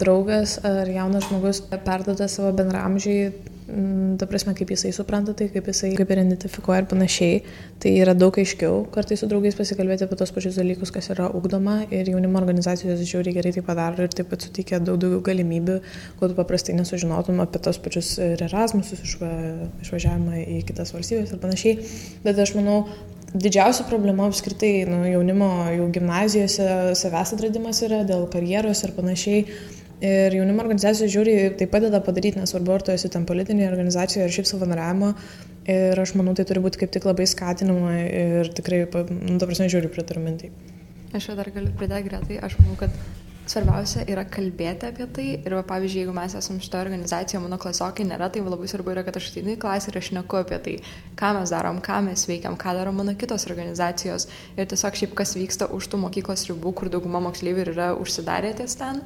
draugas 0.00 0.56
ar 0.64 0.88
jaunas 0.88 1.26
žmogus 1.28 1.58
perdada 1.68 2.24
savo 2.32 2.54
bendramžiai 2.56 3.26
mm, 3.68 4.14
ta 4.16 4.24
prasme, 4.30 4.54
kaip 4.56 4.70
jisai 4.72 4.94
supranta 4.96 5.34
tai, 5.36 5.50
kaip 5.52 5.68
jisai 5.68 5.90
kaip 5.98 6.08
ir 6.14 6.22
identifikuoja 6.22 6.80
ir 6.80 6.88
panašiai. 6.88 7.42
Tai 7.82 7.92
yra 8.00 8.14
daug 8.16 8.38
aiškiau 8.40 8.86
kartais 8.94 9.20
su 9.20 9.28
draugais 9.28 9.58
pasikalbėti 9.58 10.06
apie 10.06 10.16
tos 10.20 10.32
pačius 10.32 10.56
dalykus, 10.56 10.92
kas 10.94 11.10
yra 11.12 11.28
ugdoma 11.36 11.82
ir 11.90 12.08
jaunimo 12.14 12.40
organizacijos 12.40 13.02
žiūri 13.04 13.34
gerai 13.36 13.52
tai 13.56 13.64
padaro 13.66 14.08
ir 14.08 14.16
taip 14.16 14.32
pat 14.32 14.46
suteikia 14.46 14.80
daug 14.80 14.96
daugiau 15.02 15.20
galimybių, 15.28 15.80
ko 16.20 16.30
tu 16.30 16.38
paprastai 16.38 16.78
nesužinotum 16.78 17.44
apie 17.44 17.60
tos 17.66 17.80
pačius 17.84 18.14
ir 18.24 18.46
Erasmusus 18.48 19.04
išva, 19.04 19.34
išvažiavimą 19.84 20.46
į 20.46 20.62
kitas 20.70 20.96
valstybės 20.96 21.36
ir 21.36 21.44
panašiai. 21.44 21.76
Bet 22.24 22.40
aš 22.40 22.56
manau, 22.56 22.86
didžiausia 23.34 23.86
problema 23.88 24.28
apskritai 24.30 24.84
nu, 24.88 25.02
jaunimo 25.10 25.48
jau 25.74 25.88
gimnazijose 25.94 26.66
savęs 26.98 27.34
atradimas 27.36 27.82
yra 27.86 28.04
dėl 28.06 28.28
karjeros 28.32 28.84
ir 28.86 28.94
panašiai. 28.96 29.46
Ir 30.04 30.34
jaunimo 30.36 30.60
organizacijos 30.60 31.12
žiūri, 31.14 31.34
tai 31.56 31.68
padeda 31.70 32.00
padaryti, 32.04 32.40
nesvarbu, 32.42 32.74
ar 32.74 32.82
tu 32.84 32.92
esi 32.92 33.08
tam 33.12 33.24
politinėje 33.28 33.70
organizacijoje 33.70 34.26
ar 34.26 34.34
šiaip 34.36 34.48
savanoriavimo. 34.50 35.12
Ir 35.70 36.00
aš 36.02 36.12
manau, 36.18 36.34
tai 36.36 36.44
turi 36.48 36.60
būti 36.60 36.82
kaip 36.82 36.92
tik 36.92 37.06
labai 37.08 37.24
skatinama 37.30 37.94
ir 38.04 38.50
tikrai, 38.58 38.82
nu, 39.14 39.38
ta 39.40 39.48
prasme, 39.48 39.70
žiūriu 39.72 39.92
pritarimintai. 39.94 40.50
Aš 41.14 41.30
dar 41.38 41.48
galiu 41.54 41.72
pridėti 41.78 42.10
greitai, 42.10 42.40
aš 42.42 42.58
manau, 42.60 42.76
kad 42.82 42.92
svarbiausia 43.50 44.04
yra 44.10 44.24
kalbėti 44.28 44.88
apie 44.88 45.06
tai. 45.14 45.26
Ir, 45.36 45.56
va, 45.58 45.62
pavyzdžiui, 45.68 46.04
jeigu 46.04 46.14
mes 46.16 46.34
esame 46.38 46.62
šitoje 46.64 46.86
organizacijoje, 46.86 47.42
mano 47.44 47.58
klasiokai 47.60 48.06
nėra, 48.08 48.30
tai 48.32 48.42
labai 48.44 48.68
svarbu 48.70 48.94
yra, 48.94 49.04
kad 49.06 49.18
aš 49.20 49.30
ateinu 49.32 49.54
į 49.54 49.60
klasę 49.64 49.92
ir 49.92 50.00
aš 50.00 50.10
neku 50.16 50.40
apie 50.40 50.58
tai, 50.64 50.76
ką 51.20 51.32
mes 51.38 51.52
darom, 51.54 51.80
ką 51.84 52.00
mes 52.08 52.26
veikiam, 52.30 52.58
ką 52.60 52.76
daro 52.78 52.94
mano 52.96 53.16
kitos 53.20 53.46
organizacijos. 53.50 54.28
Ir 54.56 54.68
tiesiog 54.70 55.00
šiaip 55.00 55.16
kas 55.18 55.36
vyksta 55.38 55.70
už 55.76 55.90
tų 55.92 56.02
mokyklos 56.06 56.46
ribų, 56.50 56.74
kur 56.80 56.92
dauguma 56.92 57.22
moksleivių 57.28 57.68
yra 57.74 57.92
užsidarę 58.00 58.54
ties 58.60 58.78
ten. 58.80 59.02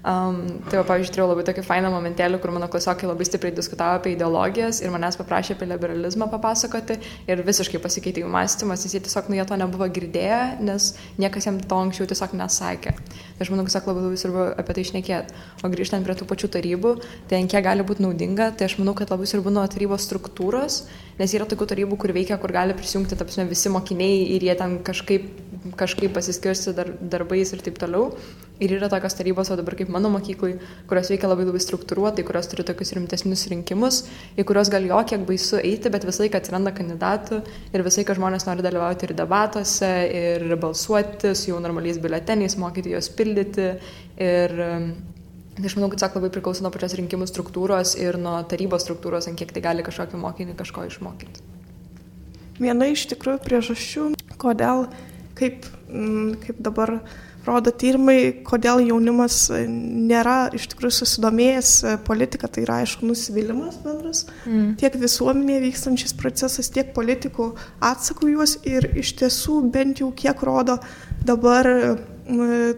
Um, 0.00 0.62
tai, 0.64 0.78
va, 0.78 0.84
pavyzdžiui, 0.88 1.12
turėjau 1.12 1.26
labai 1.28 1.42
tokį 1.44 1.62
fainą 1.66 1.90
momentėlį, 1.92 2.38
kur 2.40 2.54
mano 2.54 2.70
klasiokai 2.72 3.04
labai 3.04 3.26
stipriai 3.28 3.52
diskutavo 3.52 3.98
apie 3.98 4.14
ideologijas 4.14 4.78
ir 4.80 4.88
manęs 4.94 5.18
paprašė 5.20 5.58
apie 5.58 5.68
liberalizmą 5.68 6.30
papasakoti 6.32 6.96
ir 7.28 7.42
visiškai 7.44 7.82
pasikeitė 7.84 8.22
jų 8.24 8.30
mąstymas, 8.32 8.86
jie 8.88 9.02
tiesiog 9.04 9.28
nu, 9.28 9.36
jie 9.36 9.44
to 9.50 9.58
nebuvo 9.60 9.90
girdėję, 9.92 10.40
nes 10.64 10.94
niekas 11.20 11.50
jiems 11.50 11.68
to 11.68 11.82
anksčiau 11.84 12.08
tiesiog 12.08 12.32
nesakė. 12.40 12.96
Tai 12.96 13.44
aš 13.44 13.52
manau, 13.52 13.68
kad 13.68 13.92
labai 13.92 14.06
labai 14.06 14.24
svarbu 14.24 14.48
apie 14.64 14.78
tai 14.78 14.86
išnekėti. 14.88 15.38
O 15.60 15.74
grįžtant 15.76 16.08
prie 16.08 16.16
tų 16.16 16.32
pačių 16.32 16.52
tarybų, 16.56 16.96
tai 17.28 17.44
ant 17.44 17.52
kiek 17.52 17.68
gali 17.68 17.84
būti 17.84 18.06
naudinga, 18.06 18.54
tai 18.56 18.70
aš 18.72 18.80
manau, 18.80 18.96
kad 18.96 19.12
labai 19.12 19.28
svarbu 19.28 19.52
nuo 19.52 19.68
tarybos 19.68 20.08
struktūros, 20.08 20.86
nes 21.20 21.36
yra 21.36 21.44
tokių 21.44 21.68
tarybų, 21.74 22.00
kur 22.00 22.16
veikia, 22.16 22.40
kur 22.40 22.56
gali 22.56 22.72
prisijungti, 22.72 23.20
tapsime, 23.20 23.50
visi 23.52 23.68
mokiniai 23.68 24.30
ir 24.32 24.48
jie 24.48 24.56
ten 24.56 24.78
kažkaip, 24.80 25.28
kažkaip 25.76 26.16
pasiskirsti 26.16 26.72
dar, 26.72 26.96
darbais 27.00 27.52
ir 27.52 27.68
taip 27.68 27.76
toliau. 27.80 28.14
Ir 28.60 28.74
yra 28.76 28.90
tokios 28.92 29.16
tarybos, 29.16 29.50
o 29.52 29.56
dabar 29.56 29.76
kaip 29.78 29.88
mano 29.92 30.10
mokyklai, 30.12 30.54
kurios 30.88 31.10
veikia 31.12 31.30
labai 31.30 31.46
labai 31.48 31.60
struktūruotai, 31.64 32.24
kurios 32.28 32.50
turi 32.50 32.66
tokius 32.68 32.92
rimtesnius 32.96 33.46
rinkimus, 33.52 34.02
į 34.36 34.44
kuriuos 34.48 34.72
gal 34.72 34.84
jo 34.88 34.98
kiek 35.08 35.24
baisu 35.28 35.60
eiti, 35.62 35.92
bet 35.92 36.04
visą 36.08 36.26
laiką 36.26 36.40
atsiranda 36.42 36.74
kandidatų 36.76 37.40
ir 37.72 37.86
visą 37.86 38.02
laiką 38.02 38.18
žmonės 38.20 38.44
nori 38.48 38.66
dalyvauti 38.66 39.08
ir 39.08 39.14
debatuose, 39.16 39.94
ir 40.22 40.44
balsuoti 40.60 41.32
su 41.32 41.54
jau 41.54 41.62
normaliais 41.64 42.02
biuleteniais, 42.02 42.58
mokyti 42.60 42.92
juos 42.96 43.08
pildyti. 43.16 43.72
Ir 44.20 44.60
Tai 45.60 45.66
aš 45.68 45.74
manau, 45.76 45.90
kad 45.92 46.00
sak 46.00 46.14
labai 46.16 46.30
priklauso 46.32 46.62
nuo 46.64 46.70
pačios 46.72 46.94
rinkimų 46.96 47.26
struktūros 47.28 47.96
ir 48.00 48.16
nuo 48.22 48.38
tarybos 48.48 48.84
struktūros, 48.86 49.26
ant 49.28 49.36
kiek 49.36 49.50
tai 49.52 49.60
gali 49.64 49.82
kažkokį 49.84 50.20
mokinį 50.22 50.54
kažko 50.56 50.86
išmokyti. 50.88 51.42
Viena 52.60 52.86
iš 52.88 53.02
tikrųjų 53.10 53.42
priežasčių, 53.44 54.06
kodėl, 54.40 54.86
kaip, 55.36 55.66
kaip 56.46 56.62
dabar 56.64 56.94
rodo 57.46 57.72
tyrimai, 57.72 58.18
kodėl 58.46 58.82
jaunimas 58.84 59.46
nėra 59.70 60.50
iš 60.56 60.68
tikrųjų 60.72 60.96
susidomėjęs 60.98 61.72
politika, 62.06 62.50
tai 62.52 62.66
yra 62.66 62.80
aišku 62.84 63.08
nusivylimas 63.08 63.80
bendras, 63.84 64.26
mm. 64.44 64.74
tiek 64.80 64.98
visuomenėje 65.00 65.64
vykstančiais 65.68 66.16
procesas, 66.20 66.70
tiek 66.72 66.92
politikų 66.96 67.50
atsakų 67.90 68.34
juos 68.34 68.58
ir 68.68 68.90
iš 69.00 69.14
tiesų 69.22 69.62
bent 69.72 70.04
jau 70.04 70.10
kiek 70.16 70.44
rodo 70.46 70.80
dabar 71.26 71.68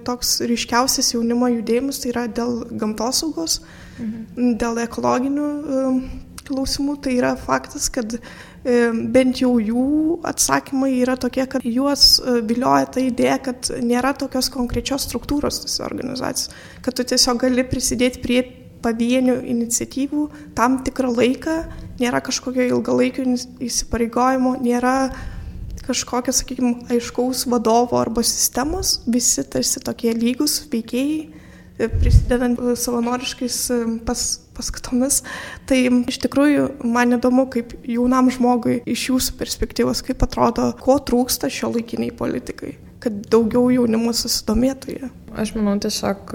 toks 0.07 0.39
ryškiausias 0.49 1.13
jaunimo 1.13 1.51
judėjimas, 1.53 2.01
tai 2.03 2.13
yra 2.15 2.27
dėl 2.31 2.63
gamtosaugos, 2.81 3.61
mhm. 3.99 4.55
dėl 4.61 4.81
ekologinių 4.87 5.49
klausimų, 6.47 6.97
tai 7.05 7.19
yra 7.19 7.35
faktas, 7.39 7.91
kad 7.93 8.17
bent 8.63 9.41
jau 9.43 9.57
jų 9.59 10.21
atsakymai 10.29 10.93
yra 11.01 11.17
tokie, 11.19 11.43
kad 11.51 11.65
juos 11.67 12.21
e, 12.21 12.39
vilioja 12.47 12.87
ta 12.95 13.03
idėja, 13.03 13.39
kad 13.43 13.71
nėra 13.83 14.13
tokios 14.15 14.51
konkrečios 14.55 15.09
struktūros 15.09 15.63
tose 15.65 15.83
organizacijos, 15.83 16.53
kad 16.85 16.95
tu 16.95 17.07
tiesiog 17.11 17.43
gali 17.43 17.65
prisidėti 17.67 18.23
prie 18.23 18.43
pavienių 18.83 19.41
iniciatyvų 19.51 20.29
tam 20.59 20.81
tikrą 20.87 21.11
laiką, 21.15 21.59
nėra 22.03 22.23
kažkokio 22.23 22.67
ilgalaikio 22.71 23.27
įsipareigojimo, 23.63 24.57
nėra 24.63 24.97
kažkokio, 25.83 26.35
sakykime, 26.35 26.75
aiškaus 26.95 27.45
vadovo 27.51 27.99
arba 27.99 28.23
sistemos, 28.27 29.01
visi 29.11 29.43
tarsi 29.43 29.83
tokie 29.83 30.15
lygus 30.15 30.61
veikėjai 30.71 31.89
prisidedant 31.91 32.59
savanoriškais 32.79 33.59
pas, 34.07 34.23
paskatomis. 34.63 35.23
Tai 35.67 35.81
iš 36.11 36.21
tikrųjų 36.23 36.69
man 36.87 37.19
įdomu, 37.19 37.49
kaip 37.53 37.75
jaunam 37.89 38.31
žmogui 38.33 38.81
iš 38.87 39.09
jūsų 39.11 39.37
perspektyvos, 39.41 40.05
kaip 40.07 40.23
atrodo, 40.25 40.71
ko 40.81 41.01
trūksta 41.03 41.51
šio 41.53 41.75
laikiniai 41.75 42.15
politikai, 42.15 42.77
kad 43.03 43.19
daugiau 43.33 43.67
jaunimo 43.75 44.15
susidomėtų 44.15 44.97
jie. 44.97 45.11
Aš 45.33 45.55
manau 45.57 45.79
tiesiog 45.81 46.35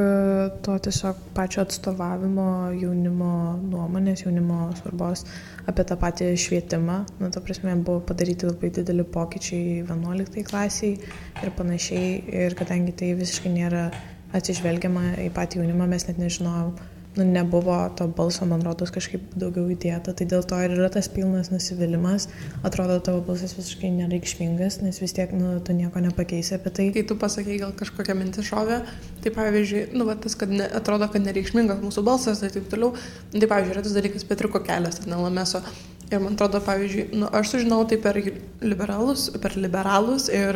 to 0.66 0.76
tiesiog 0.88 1.20
pačio 1.38 1.62
atstovavimo 1.62 2.72
jaunimo 2.74 3.30
nuomonės, 3.62 4.24
jaunimo 4.26 4.72
svarbos 4.80 5.22
apie 5.70 5.86
tą 5.86 6.00
patį 6.02 6.32
švietimą. 6.42 6.98
Na, 7.22 7.30
ta 7.30 7.44
prasme, 7.46 7.76
buvo 7.78 8.02
padaryti 8.10 8.50
labai 8.50 8.72
dideli 8.74 9.06
pokyčiai 9.06 9.84
11 9.86 10.42
klasiai 10.50 10.98
ir 11.44 11.54
panašiai. 11.60 12.10
Ir 12.42 12.58
kadangi 12.58 12.96
tai 12.98 13.14
visiškai 13.20 13.54
nėra 13.54 13.88
atsižvelgiama 14.36 15.14
į 15.28 15.32
patį 15.36 15.62
jaunimą, 15.62 15.88
mes 15.94 16.08
net 16.10 16.18
nežinojom, 16.22 16.74
nu, 17.18 17.26
nebuvo 17.26 17.76
to 17.98 18.08
balso, 18.08 18.46
man 18.50 18.64
rodos, 18.66 18.92
kažkaip 18.94 19.24
daugiau 19.40 19.68
įdėta, 19.74 20.14
tai 20.18 20.28
dėl 20.30 20.46
to 20.48 20.60
ir 20.64 20.76
yra 20.78 20.90
tas 20.94 21.10
pilnas 21.12 21.52
nusivylimas, 21.54 22.30
atrodo, 22.68 23.00
tavo 23.04 23.24
balsas 23.26 23.58
visiškai 23.58 23.92
nereikšmingas, 23.98 24.80
nes 24.86 25.02
vis 25.02 25.16
tiek, 25.18 25.34
nu, 25.36 25.58
tu 25.60 25.76
nieko 25.78 26.02
nepakeisi 26.04 26.56
apie 26.58 26.74
tai. 26.74 26.88
Kai 26.96 27.06
tu 27.10 27.20
pasakai 27.20 27.60
gal 27.62 27.76
kažkokią 27.78 28.18
mintį 28.22 28.48
šovę, 28.48 28.80
tai 29.26 29.34
pavyzdžiui, 29.36 29.84
nu, 29.98 30.08
va, 30.08 30.18
tas, 30.22 30.38
kad 30.40 30.54
ne, 30.54 30.70
atrodo, 30.80 31.10
kad 31.14 31.26
nereikšmingas 31.26 31.84
mūsų 31.84 32.06
balsas, 32.08 32.44
tai 32.44 32.54
taip 32.54 32.72
toliau, 32.72 32.94
tai 33.36 33.46
pavyzdžiui, 33.46 33.76
yra 33.76 33.86
tas 33.86 33.98
dalykas 33.98 34.28
Petriko 34.30 34.64
kelias, 34.66 35.02
tai 35.02 35.14
nelameso. 35.14 35.66
Ir 36.08 36.22
man 36.24 36.38
atrodo, 36.38 36.62
pavyzdžiui, 36.64 37.04
nu, 37.20 37.28
aš 37.36 37.50
sužinau 37.52 37.82
tai 37.90 37.98
per 38.00 38.16
liberalus, 38.64 39.26
per 39.44 39.58
liberalus, 39.60 40.30
ir, 40.32 40.56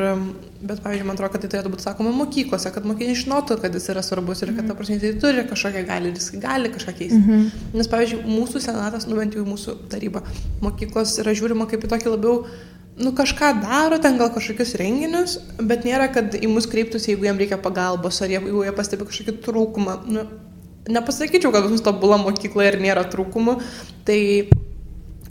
bet, 0.61 0.79
pavyzdžiui, 0.79 1.07
man 1.09 1.17
atrodo, 1.17 1.33
kad 1.33 1.43
tai 1.43 1.49
turėtų 1.51 1.73
būti 1.73 1.83
sakoma 1.83 2.13
mokyklose, 2.15 2.71
kad 2.71 2.87
mokiniai 2.87 3.17
žinotų, 3.19 3.57
kad 3.59 3.75
jis 3.75 3.89
yra 3.91 4.03
svarbus 4.05 4.45
ir 4.45 4.53
kad, 4.55 4.69
ta 4.69 4.77
prasme, 4.79 5.01
tai 5.03 5.11
turi 5.19 5.43
kažkokią 5.49 5.81
gali, 5.89 6.13
jis 6.15 6.29
gali 6.39 6.71
kažką 6.71 6.93
keisti. 6.95 7.19
Mm 7.19 7.25
-hmm. 7.27 7.65
Nes, 7.81 7.91
pavyzdžiui, 7.91 8.21
mūsų 8.31 8.61
senatas, 8.63 9.07
nu 9.07 9.19
bent 9.19 9.35
jau 9.35 9.43
mūsų 9.43 9.75
taryba, 9.91 10.23
mokyklos 10.61 11.17
yra 11.19 11.35
žiūrima 11.35 11.67
kaip 11.67 11.83
į 11.83 11.91
tokį 11.95 12.15
labiau 12.15 12.45
nu, 12.97 13.11
kažką 13.11 13.61
daro, 13.61 13.97
ten 13.97 14.17
gal 14.17 14.31
kažkokius 14.31 14.75
renginius, 14.75 15.37
bet 15.59 15.83
nėra, 15.83 16.07
kad 16.13 16.35
į 16.35 16.47
mus 16.47 16.67
kreiptųsi, 16.67 17.11
jeigu 17.11 17.25
jiems 17.25 17.39
reikia 17.39 17.57
pagalbos, 17.57 18.21
ar 18.21 18.29
jeigu 18.29 18.63
jie 18.63 18.71
pastebi 18.71 19.05
kažkokį 19.05 19.37
trūkumą. 19.45 19.97
Nu, 20.07 20.25
nepasakyčiau, 20.91 21.51
kad 21.51 21.67
mūsų 21.69 21.83
tobula 21.85 22.17
mokykla 22.21 22.67
ir 22.69 22.79
nėra 22.81 23.05
trūkumų. 23.11 23.57
Tai 24.07 24.19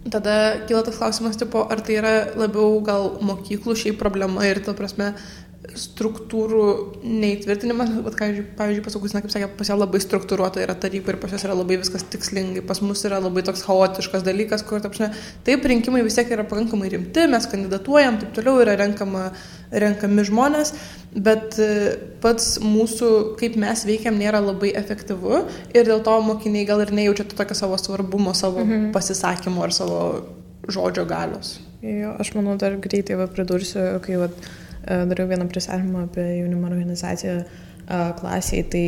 tada 0.08 0.64
kyla 0.66 0.82
tas 0.86 0.96
klausimas, 0.96 1.36
tipo, 1.36 1.66
ar 1.68 1.82
tai 1.84 1.98
yra 2.00 2.14
labiau 2.40 2.80
gal 2.84 3.18
mokyklų 3.20 3.76
šiaip 3.76 3.98
problema 4.00 4.46
ir, 4.48 4.62
ta 4.64 4.72
prasme, 4.76 5.12
struktūrų 5.60 6.62
neįtvirtinimas, 7.04 7.90
bet, 8.06 8.16
pavyzdžiui, 8.56 8.82
pas 8.84 8.94
Augustina, 8.96 9.20
kaip 9.20 9.32
sakė, 9.34 9.48
pas 9.58 9.68
ją 9.68 9.76
labai 9.76 10.00
struktūruota 10.00 10.62
yra 10.64 10.72
taryba 10.80 11.12
ir 11.12 11.18
pas 11.20 11.34
jas 11.34 11.44
yra 11.44 11.56
labai 11.58 11.76
viskas 11.82 12.06
tikslingai, 12.10 12.62
pas 12.66 12.80
mus 12.80 13.02
yra 13.04 13.18
labai 13.20 13.44
toks 13.44 13.62
chaotiškas 13.66 14.24
dalykas, 14.24 14.64
kur, 14.66 14.80
tapšne, 14.80 15.10
taip, 15.46 15.66
rinkimai 15.68 16.00
vis 16.06 16.16
tiek 16.16 16.32
yra 16.32 16.46
pakankamai 16.48 16.88
rimti, 16.94 17.26
mes 17.28 17.48
kandidatuojam, 17.52 18.16
taip 18.22 18.32
toliau 18.38 18.62
yra 18.64 18.78
renkama, 18.80 19.26
renkami 19.84 20.24
žmonės, 20.30 20.72
bet 21.28 21.60
e, 21.60 21.68
pats 22.24 22.54
mūsų, 22.64 23.10
kaip 23.42 23.60
mes 23.60 23.84
veikiam, 23.84 24.16
nėra 24.16 24.40
labai 24.40 24.72
efektyvu 24.80 25.44
ir 25.74 25.92
dėl 25.92 26.00
to 26.06 26.16
mokiniai 26.24 26.64
gal 26.72 26.80
ir 26.86 26.94
nejaučia 26.96 27.28
to 27.28 27.36
tokio 27.36 27.58
savo 27.58 27.76
svarbumo, 27.80 28.32
savo 28.38 28.64
mhm. 28.64 28.90
pasisakymo 28.96 29.68
ar 29.68 29.76
savo 29.76 30.00
žodžio 30.70 31.04
galios. 31.10 31.58
Jo, 31.84 32.16
aš 32.20 32.34
manau, 32.36 32.58
dar 32.60 32.74
greitai 32.80 33.16
va, 33.16 33.28
pridursiu, 33.28 33.84
kai 34.04 34.18
va, 34.20 34.28
E, 34.28 34.59
dariau 34.86 35.28
vieną 35.28 35.48
pristatymą 35.50 36.06
apie 36.08 36.24
jaunimo 36.40 36.70
organizaciją 36.70 37.42
klasiai, 37.90 38.62
tai 38.70 38.84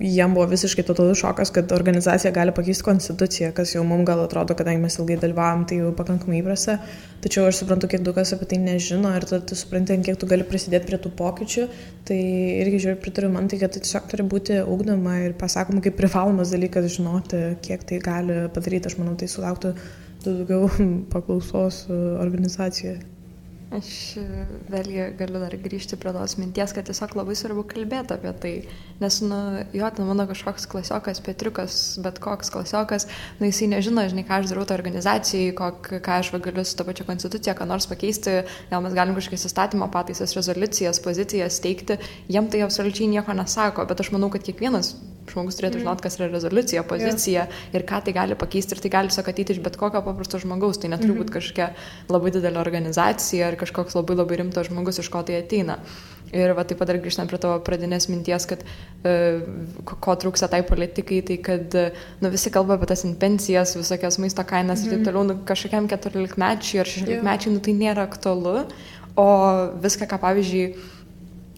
jiem 0.00 0.32
buvo 0.32 0.46
visiškai 0.48 0.84
totalus 0.86 1.20
šokas, 1.20 1.50
kad 1.52 1.72
organizacija 1.74 2.30
gali 2.32 2.54
pakeisti 2.56 2.86
konstituciją, 2.86 3.50
kas 3.52 3.74
jau 3.74 3.82
mums 3.84 4.06
gal 4.08 4.22
atrodo, 4.22 4.56
kadangi 4.56 4.80
mes 4.80 4.96
ilgai 4.96 5.18
dalyvavom, 5.20 5.66
tai 5.68 5.80
jau 5.82 5.90
pakankamai 5.98 6.38
įprasta. 6.40 6.78
Tačiau 7.24 7.48
aš 7.50 7.60
suprantu, 7.60 7.90
kiek 7.92 8.06
daug 8.06 8.16
kas 8.16 8.32
apie 8.32 8.48
tai 8.48 8.60
nežino 8.62 9.12
ir 9.16 9.26
tada 9.28 9.42
tu 9.44 9.58
supranti, 9.58 9.98
kiek 10.06 10.16
tu 10.20 10.30
gali 10.30 10.46
prisidėti 10.48 10.88
prie 10.88 11.00
tų 11.04 11.12
pokyčių. 11.18 11.66
Tai 12.08 12.18
irgi 12.62 12.80
žiūriu, 12.86 13.02
pritariu 13.04 13.32
man, 13.34 13.50
tai 13.52 13.60
kad 13.60 13.74
tai 13.74 13.84
tiesiog 13.84 14.08
turi 14.14 14.28
būti 14.32 14.62
ugdoma 14.64 15.18
ir 15.26 15.36
pasakoma 15.36 15.84
kaip 15.84 15.98
privalomas 16.00 16.54
dalykas 16.54 16.88
žinoti, 16.96 17.42
kiek 17.68 17.84
tai 17.90 18.00
gali 18.04 18.40
padaryti. 18.54 18.88
Aš 18.88 18.96
manau, 19.02 19.18
tai 19.18 19.28
sulauktų 19.28 19.76
daugiau 20.24 20.72
paklausos 21.12 21.84
organizacijoje. 21.92 23.17
Aš 23.68 23.88
e, 24.16 24.22
vėlgi 24.72 25.02
galiu 25.18 25.40
dar 25.42 25.52
grįžti 25.60 25.98
prie 26.00 26.12
tos 26.16 26.38
minties, 26.40 26.72
kad 26.72 26.86
tiesiog 26.88 27.12
labai 27.18 27.34
svarbu 27.36 27.66
kalbėti 27.68 28.14
apie 28.14 28.30
tai. 28.40 28.52
Nes, 29.02 29.18
nu, 29.20 29.40
jo, 29.76 29.90
ten 29.92 30.08
mano 30.08 30.24
kažkoks 30.30 30.64
klasiokas, 30.72 31.20
Petriukas, 31.24 31.76
bet 32.00 32.16
koks 32.24 32.48
klasiokas, 32.54 33.04
nu, 33.36 33.50
jisai 33.50 33.68
nežino, 33.74 34.06
žinai, 34.08 34.24
ką 34.28 34.40
aš 34.40 34.48
darau 34.54 34.64
tą 34.64 34.78
organizacijai, 34.78 35.52
kok, 35.58 35.92
ką 36.00 36.16
aš 36.22 36.32
galiu 36.46 36.64
su 36.64 36.78
to 36.80 36.88
pačia 36.88 37.04
konstitucija, 37.10 37.56
ką 37.58 37.68
nors 37.68 37.90
pakeisti, 37.90 38.38
gal 38.72 38.86
mes 38.86 38.96
galim 38.96 39.18
kažkokias 39.18 39.44
įstatymo 39.50 39.90
pataisas, 39.92 40.32
rezoliucijas, 40.38 41.04
pozicijas 41.04 41.60
teikti, 41.60 42.00
jiem 42.32 42.48
tai 42.48 42.64
absoliučiai 42.64 43.12
nieko 43.12 43.36
nesako, 43.36 43.84
bet 43.90 44.00
aš 44.00 44.14
manau, 44.16 44.32
kad 44.32 44.48
kiekvienas 44.48 44.94
žmogus 45.32 45.58
turėtų 45.58 45.78
mhm. 45.78 45.84
žinoti, 45.84 46.04
kas 46.06 46.18
yra 46.18 46.28
rezoliucija, 46.32 46.84
pozicija 46.88 47.46
yeah. 47.46 47.64
ir 47.74 47.86
ką 47.88 48.02
tai 48.04 48.14
gali 48.16 48.38
pakeisti 48.38 48.76
ir 48.76 48.82
tai 48.84 48.92
gali 48.92 49.14
sakyti 49.14 49.56
iš 49.56 49.62
bet 49.64 49.78
kokio 49.80 50.02
paprasto 50.02 50.40
žmogaus. 50.42 50.78
Tai 50.78 50.92
neturi 50.92 51.12
-hmm. 51.12 51.22
būti 51.22 51.36
kažkokia 51.38 51.70
labai 52.08 52.30
didelė 52.30 52.60
organizacija 52.60 53.48
ar 53.48 53.56
kažkoks 53.56 53.94
labai 53.94 54.16
labai 54.16 54.36
rimtas 54.42 54.66
žmogus, 54.70 54.98
iš 54.98 55.08
ko 55.08 55.22
tai 55.22 55.42
ateina. 55.42 55.78
Ir 56.32 56.52
va 56.52 56.64
taip 56.68 56.78
pat 56.78 56.90
dar 56.90 56.98
grįžtant 57.00 57.30
prie 57.30 57.38
tavo 57.40 57.56
pradinės 57.64 58.08
minties, 58.12 58.44
kad 58.46 58.60
uh, 58.60 59.40
ko 59.84 60.14
trūksta 60.14 60.48
tai 60.52 60.60
politikai, 60.62 61.22
tai 61.22 61.38
kad 61.44 61.74
uh, 61.74 61.88
nu, 62.20 62.28
visi 62.28 62.50
kalba 62.50 62.76
apie 62.76 62.86
tas 62.86 63.04
pensijas, 63.18 63.76
visokias 63.76 64.18
maisto 64.18 64.44
kainas 64.44 64.80
mm 64.80 64.84
-hmm. 64.84 64.86
ir 64.86 64.90
taip 64.90 65.00
mhm. 65.00 65.04
toliau, 65.04 65.24
nu, 65.24 65.38
kažkokiam 65.44 65.88
14 65.88 66.36
mečiui 66.36 66.80
ar 66.80 66.86
16 66.86 67.22
mečiui, 67.22 67.52
nu, 67.54 67.60
tai 67.60 67.72
nėra 67.72 68.02
aktualu. 68.04 68.66
O 69.16 69.26
viską, 69.82 70.06
ką 70.06 70.18
pavyzdžiui, 70.18 70.74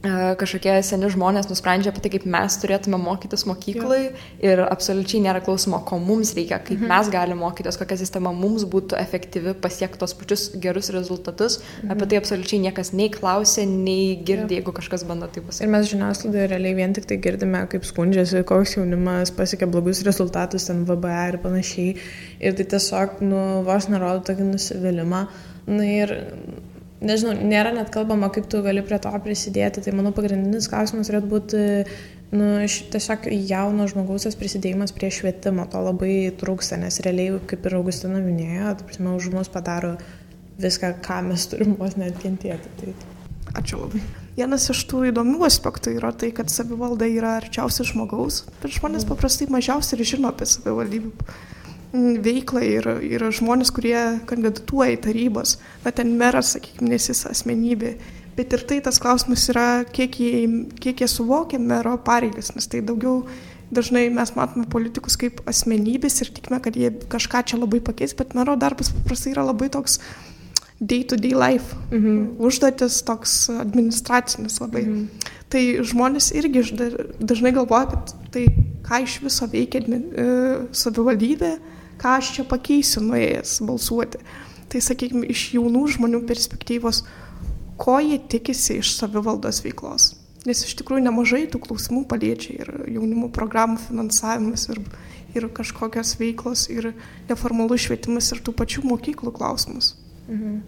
kažkokie 0.01 0.79
seni 0.87 1.11
žmonės 1.13 1.51
nusprendžia 1.51 1.91
apie 1.93 2.01
tai, 2.01 2.11
kaip 2.15 2.25
mes 2.33 2.55
turėtume 2.63 2.97
mokytis 3.01 3.45
mokyklai 3.45 3.99
ja. 4.07 4.13
ir 4.41 4.63
absoliučiai 4.65 5.21
nėra 5.27 5.43
klausimo, 5.45 5.83
ko 5.85 5.99
mums 6.01 6.33
reikia, 6.37 6.57
kaip 6.65 6.79
mhm. 6.79 6.89
mes 6.89 7.11
galime 7.13 7.37
mokytis, 7.43 7.77
kokia 7.81 7.99
sistema 8.01 8.33
mums 8.33 8.65
būtų 8.71 8.97
efektyvi 8.97 9.53
pasiekti 9.61 10.01
tos 10.01 10.17
pačius 10.17 10.47
gerus 10.63 10.89
rezultatus. 10.95 11.59
Mhm. 11.61 11.93
Apie 11.93 12.09
tai 12.09 12.21
absoliučiai 12.23 12.63
niekas 12.65 12.95
nei 12.97 13.11
klausė, 13.13 13.67
nei 13.69 14.17
girdi, 14.17 14.57
ja. 14.57 14.63
jeigu 14.63 14.75
kažkas 14.77 15.05
bando 15.09 15.29
tai 15.29 15.45
pasakyti. 15.45 15.69
Ir 15.69 15.75
mes 15.77 15.93
žiniasklaidoje 15.93 16.49
realiai 16.55 16.81
vien 16.81 16.97
tik 16.97 17.11
tai 17.11 17.21
girdime, 17.21 17.63
kaip 17.69 17.85
skundžiasi, 17.85 18.45
koks 18.49 18.79
jaunimas 18.79 19.35
pasiekia 19.37 19.69
blogus 19.69 20.01
rezultatus 20.09 20.71
ten 20.71 20.87
VBA 20.89 21.23
ir 21.35 21.41
panašiai. 21.45 21.95
Ir 22.41 22.57
tai 22.57 22.71
tiesiog, 22.73 23.21
nu, 23.21 23.45
vos 23.69 23.93
nerodo 23.93 24.25
tokį 24.31 24.49
nusivylimą. 24.55 25.27
Na 25.71 25.85
ir 25.87 26.17
nežinau, 27.05 27.35
nėra 27.35 27.73
net 27.75 27.91
kalbama, 27.95 28.31
kaip 28.33 28.49
tu 28.51 28.63
gali 28.65 28.85
prie 28.87 29.01
to 29.03 29.13
prisidėti. 29.25 29.83
Tai 29.85 29.97
manau 29.97 30.15
pagrindinis 30.17 30.69
klausimas 30.71 31.11
turėtų 31.11 31.31
būti 31.31 31.63
nu, 32.37 32.49
tiesiog 32.95 33.29
jauno 33.51 33.89
žmogaus 33.91 34.39
prisidėjimas 34.39 34.95
prie 34.97 35.11
švietimo. 35.15 35.67
To 35.73 35.83
labai 35.89 36.31
trūksta, 36.41 36.79
nes 36.81 37.01
realiai, 37.05 37.41
kaip 37.51 37.67
ir 37.67 37.79
Augustina 37.81 38.23
minėjo, 38.23 38.77
prasme, 38.87 39.15
už 39.17 39.31
mus 39.35 39.53
padaro 39.53 39.97
viską, 40.61 40.97
ką 41.05 41.23
mes 41.31 41.47
turim 41.51 41.77
vos 41.81 41.97
net 42.01 42.19
kentėti. 42.23 42.75
Tai... 42.81 42.95
Ačiū 43.59 43.81
labai. 43.81 44.03
Vienas 44.37 44.69
iš 44.73 44.85
tų 44.89 45.09
įdomių 45.11 45.43
aspektų 45.49 45.97
yra 45.99 46.13
tai, 46.17 46.31
kad 46.37 46.53
savivalda 46.53 47.09
yra 47.11 47.35
arčiausiai 47.41 47.89
žmogaus, 47.89 48.45
bet 48.61 48.77
žmonės 48.77 49.03
mhm. 49.03 49.11
paprastai 49.11 49.49
mažiausiai 49.51 49.99
ir 49.99 50.13
žino 50.15 50.31
apie 50.31 50.47
savivaldybių 50.49 51.11
veiklą 51.93 52.63
ir, 52.63 52.87
ir 53.03 53.25
žmonės, 53.35 53.73
kurie 53.75 53.99
kandidatuoja 54.31 54.95
į 54.95 55.03
tarybas. 55.07 55.57
Na, 55.85 55.93
ten 55.95 56.15
meras, 56.19 56.55
sakykime, 56.55 56.93
nesis 56.93 57.25
asmenybė. 57.27 57.97
Bet 58.39 58.55
ir 58.55 58.65
tai 58.69 58.79
tas 58.85 59.01
klausimas 59.03 59.49
yra, 59.53 59.85
kiek 59.91 60.21
jie, 60.23 60.35
kiek 60.81 61.03
jie 61.03 61.09
suvokia 61.11 61.59
mero 61.59 61.97
pareigas, 62.07 62.53
nes 62.55 62.71
tai 62.71 62.81
daugiau 62.87 63.25
dažnai 63.75 64.09
mes 64.15 64.33
matome 64.35 64.67
politikus 64.71 65.19
kaip 65.19 65.43
asmenybės 65.51 66.23
ir 66.23 66.31
tikime, 66.35 66.61
kad 66.63 66.79
jie 66.79 66.93
kažką 67.11 67.43
čia 67.47 67.59
labai 67.59 67.83
pakeis, 67.85 68.15
bet 68.19 68.35
mero 68.39 68.57
darbas 68.59 68.93
paprastai 68.95 69.35
yra 69.35 69.45
labai 69.51 69.71
toks 69.71 69.99
day-to-day 70.81 71.35
-day 71.35 71.39
life, 71.39 71.77
mhm. 71.91 72.39
užduotis 72.39 73.03
toks 73.03 73.51
administracinis 73.51 74.61
labai. 74.61 74.87
Mhm. 74.87 75.07
Tai 75.51 75.63
žmonės 75.83 76.31
irgi 76.39 76.63
dažnai 77.21 77.53
galvoja, 77.53 77.91
kad 77.91 78.15
tai 78.31 78.47
ką 78.87 79.03
iš 79.03 79.21
viso 79.23 79.47
veikia 79.51 79.83
e, 79.83 80.27
savivaldybė, 80.73 81.59
ką 82.01 82.17
aš 82.21 82.33
čia 82.37 82.47
pakeisiu 82.49 83.03
nuėjęs 83.05 83.59
balsuoti. 83.69 84.23
Tai 84.71 84.81
sakykime, 84.85 85.27
iš 85.29 85.51
jaunų 85.57 85.83
žmonių 85.97 86.23
perspektyvos, 86.29 87.03
ko 87.81 87.99
jie 88.03 88.21
tikisi 88.31 88.79
iš 88.81 88.95
savivaldos 88.97 89.63
veiklos. 89.65 90.13
Nes 90.49 90.63
iš 90.65 90.77
tikrųjų 90.79 91.05
nemažai 91.05 91.43
tų 91.53 91.61
klausimų 91.67 92.07
paliečia 92.09 92.55
ir 92.63 92.71
jaunimo 92.95 93.29
programų 93.35 93.81
finansavimas, 93.83 94.69
ir, 94.73 94.81
ir 95.37 95.49
kažkokios 95.57 96.15
veiklos, 96.21 96.69
ir 96.73 96.93
neformalus 97.29 97.85
švietimas, 97.89 98.31
ir 98.33 98.41
tų 98.47 98.55
pačių 98.57 98.87
mokyklų 98.89 99.35
klausimus. 99.37 99.97
Mhm. 100.31 100.61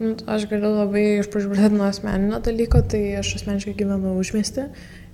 Nu, 0.00 0.14
aš 0.32 0.46
galiu 0.48 0.72
labai 0.72 1.04
iš 1.20 1.28
pradžių 1.28 1.52
pradėti 1.52 1.76
nuo 1.76 1.84
asmeninio 1.90 2.38
dalyko, 2.40 2.80
tai 2.88 3.02
aš 3.20 3.34
asmeniškai 3.36 3.74
gyvenu 3.76 4.14
užmesti 4.16 4.64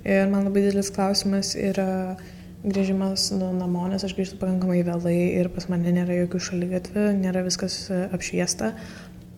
ir 0.06 0.28
man 0.30 0.46
labai 0.46 0.62
didelis 0.62 0.92
klausimas 0.94 1.56
yra 1.58 1.88
uh, 2.14 2.35
grįžimas 2.66 3.30
nu, 3.36 3.52
namo, 3.54 3.84
nes 3.90 4.02
aš 4.04 4.16
grįžtu 4.16 4.40
pakankamai 4.40 4.80
vėlai 4.86 5.16
ir 5.38 5.50
pas 5.54 5.68
mane 5.70 5.92
nėra 5.94 6.18
jokių 6.24 6.42
šalygatvių, 6.48 7.06
nėra 7.20 7.44
viskas 7.46 7.78
e, 7.94 8.02
apšviesta 8.16 8.72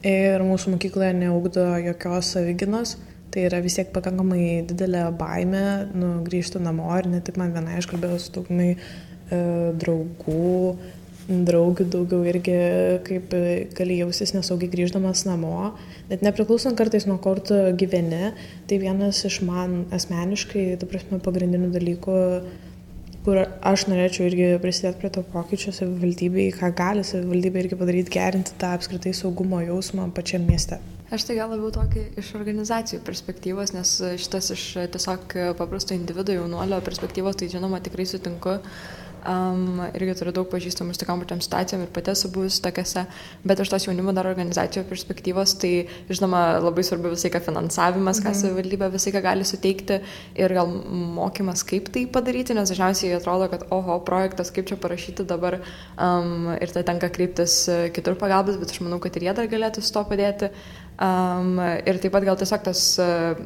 ir 0.06 0.44
mūsų 0.46 0.76
mokykloje 0.76 1.14
neugdo 1.18 1.66
jokios 1.84 2.32
savyginos. 2.34 2.96
Tai 3.28 3.42
yra 3.44 3.58
vis 3.60 3.74
tiek 3.76 3.90
pakankamai 3.92 4.62
didelė 4.70 5.02
baime 5.18 5.64
nu, 5.92 6.14
grįžti 6.24 6.62
namo 6.64 6.88
ir 6.96 7.10
ne 7.12 7.20
tik 7.24 7.36
man 7.36 7.52
vienai, 7.52 7.76
aš 7.76 7.90
kalbėjau 7.90 8.20
su 8.22 8.32
daugumai 8.38 8.70
e, 8.72 8.78
draugų, 9.82 10.54
draugių 11.28 11.84
daugiau 11.92 12.22
irgi, 12.30 12.54
kaip 13.04 13.34
gali 13.76 13.98
jausis 13.98 14.32
nesaugiai 14.32 14.72
grįždamas 14.72 15.26
namo, 15.28 15.74
net 16.08 16.24
nepriklausant 16.24 16.78
kartais 16.78 17.04
nuo 17.04 17.18
kur 17.20 17.42
tu 17.44 17.58
gyveni, 17.76 18.32
tai 18.70 18.80
vienas 18.80 19.20
iš 19.28 19.42
man 19.44 19.82
asmeniškai, 19.92 20.70
tu 20.80 20.88
prasme, 20.88 21.20
pagrindinių 21.20 21.68
dalykų 21.76 22.16
kur 23.28 23.42
aš 23.44 23.82
norėčiau 23.90 24.24
irgi 24.24 24.44
prisidėti 24.62 25.02
prie 25.02 25.08
to 25.12 25.22
pokyčio 25.34 25.74
savivaldybei, 25.76 26.46
ką 26.56 26.70
gali 26.72 27.02
savivaldybė 27.04 27.60
irgi 27.60 27.76
padaryti, 27.76 28.12
gerinti 28.14 28.54
tą 28.56 28.70
apskritai 28.78 29.12
saugumo 29.12 29.58
jausmą 29.60 30.06
pačiam 30.16 30.46
mieste. 30.48 30.78
Aš 31.12 31.26
tai 31.28 31.36
gal 31.36 31.52
labiau 31.52 31.68
tokį 31.72 32.06
iš 32.22 32.30
organizacijų 32.38 33.02
perspektyvos, 33.04 33.74
nes 33.76 33.92
šitas 34.24 34.48
iš 34.54 34.64
tiesiog 34.94 35.36
paprasto 35.60 35.92
individuo 35.96 36.38
jaunuolio 36.38 36.80
perspektyvos, 36.84 37.36
tai 37.36 37.50
žinoma 37.52 37.82
tikrai 37.84 38.08
sutinku. 38.08 38.56
Um, 39.28 39.82
irgi 39.92 40.14
turiu 40.16 40.32
daug 40.32 40.46
pažįstamų 40.48 40.94
su 40.94 41.02
tokiam 41.02 41.20
pačiam 41.20 41.40
situacijom 41.44 41.82
ir 41.84 41.90
pati 41.92 42.12
esu 42.14 42.30
buvus 42.32 42.62
tokiuose, 42.64 43.02
bet 43.44 43.60
iš 43.60 43.68
tos 43.72 43.84
jaunimo 43.84 44.14
dar 44.16 44.28
organizacijų 44.30 44.86
perspektyvos, 44.88 45.52
tai 45.60 45.72
žinoma 46.08 46.40
labai 46.64 46.84
svarbu 46.86 47.12
visai 47.12 47.28
ką 47.34 47.42
finansavimas, 47.44 48.22
ką 48.22 48.30
mhm. 48.30 48.38
savivaldybė 48.40 48.88
visai 48.94 49.12
ką 49.12 49.22
gali 49.26 49.44
suteikti 49.48 50.00
ir 50.38 50.56
gal 50.56 50.72
mokymas, 51.18 51.66
kaip 51.68 51.92
tai 51.92 52.06
padaryti, 52.14 52.56
nes 52.56 52.72
dažniausiai 52.72 53.18
atrodo, 53.18 53.50
kad 53.52 53.68
oho, 53.74 53.98
projektas, 54.08 54.54
kaip 54.54 54.70
čia 54.70 54.80
parašyti 54.80 55.28
dabar 55.28 55.58
um, 55.60 56.54
ir 56.56 56.72
tai 56.72 56.86
tenka 56.88 57.12
kreiptis 57.12 57.60
kitur 57.92 58.16
pagalbas, 58.16 58.56
bet 58.56 58.72
aš 58.72 58.80
manau, 58.86 59.02
kad 59.02 59.18
ir 59.20 59.28
jie 59.28 59.36
dar 59.36 59.52
galėtų 59.52 59.84
su 59.84 59.92
to 59.92 60.08
padėti. 60.08 60.54
Um, 60.96 61.58
ir 61.60 62.00
taip 62.00 62.16
pat 62.16 62.24
gal 62.26 62.40
tiesiog 62.40 62.64
tas 62.70 62.88
uh, 63.02 63.36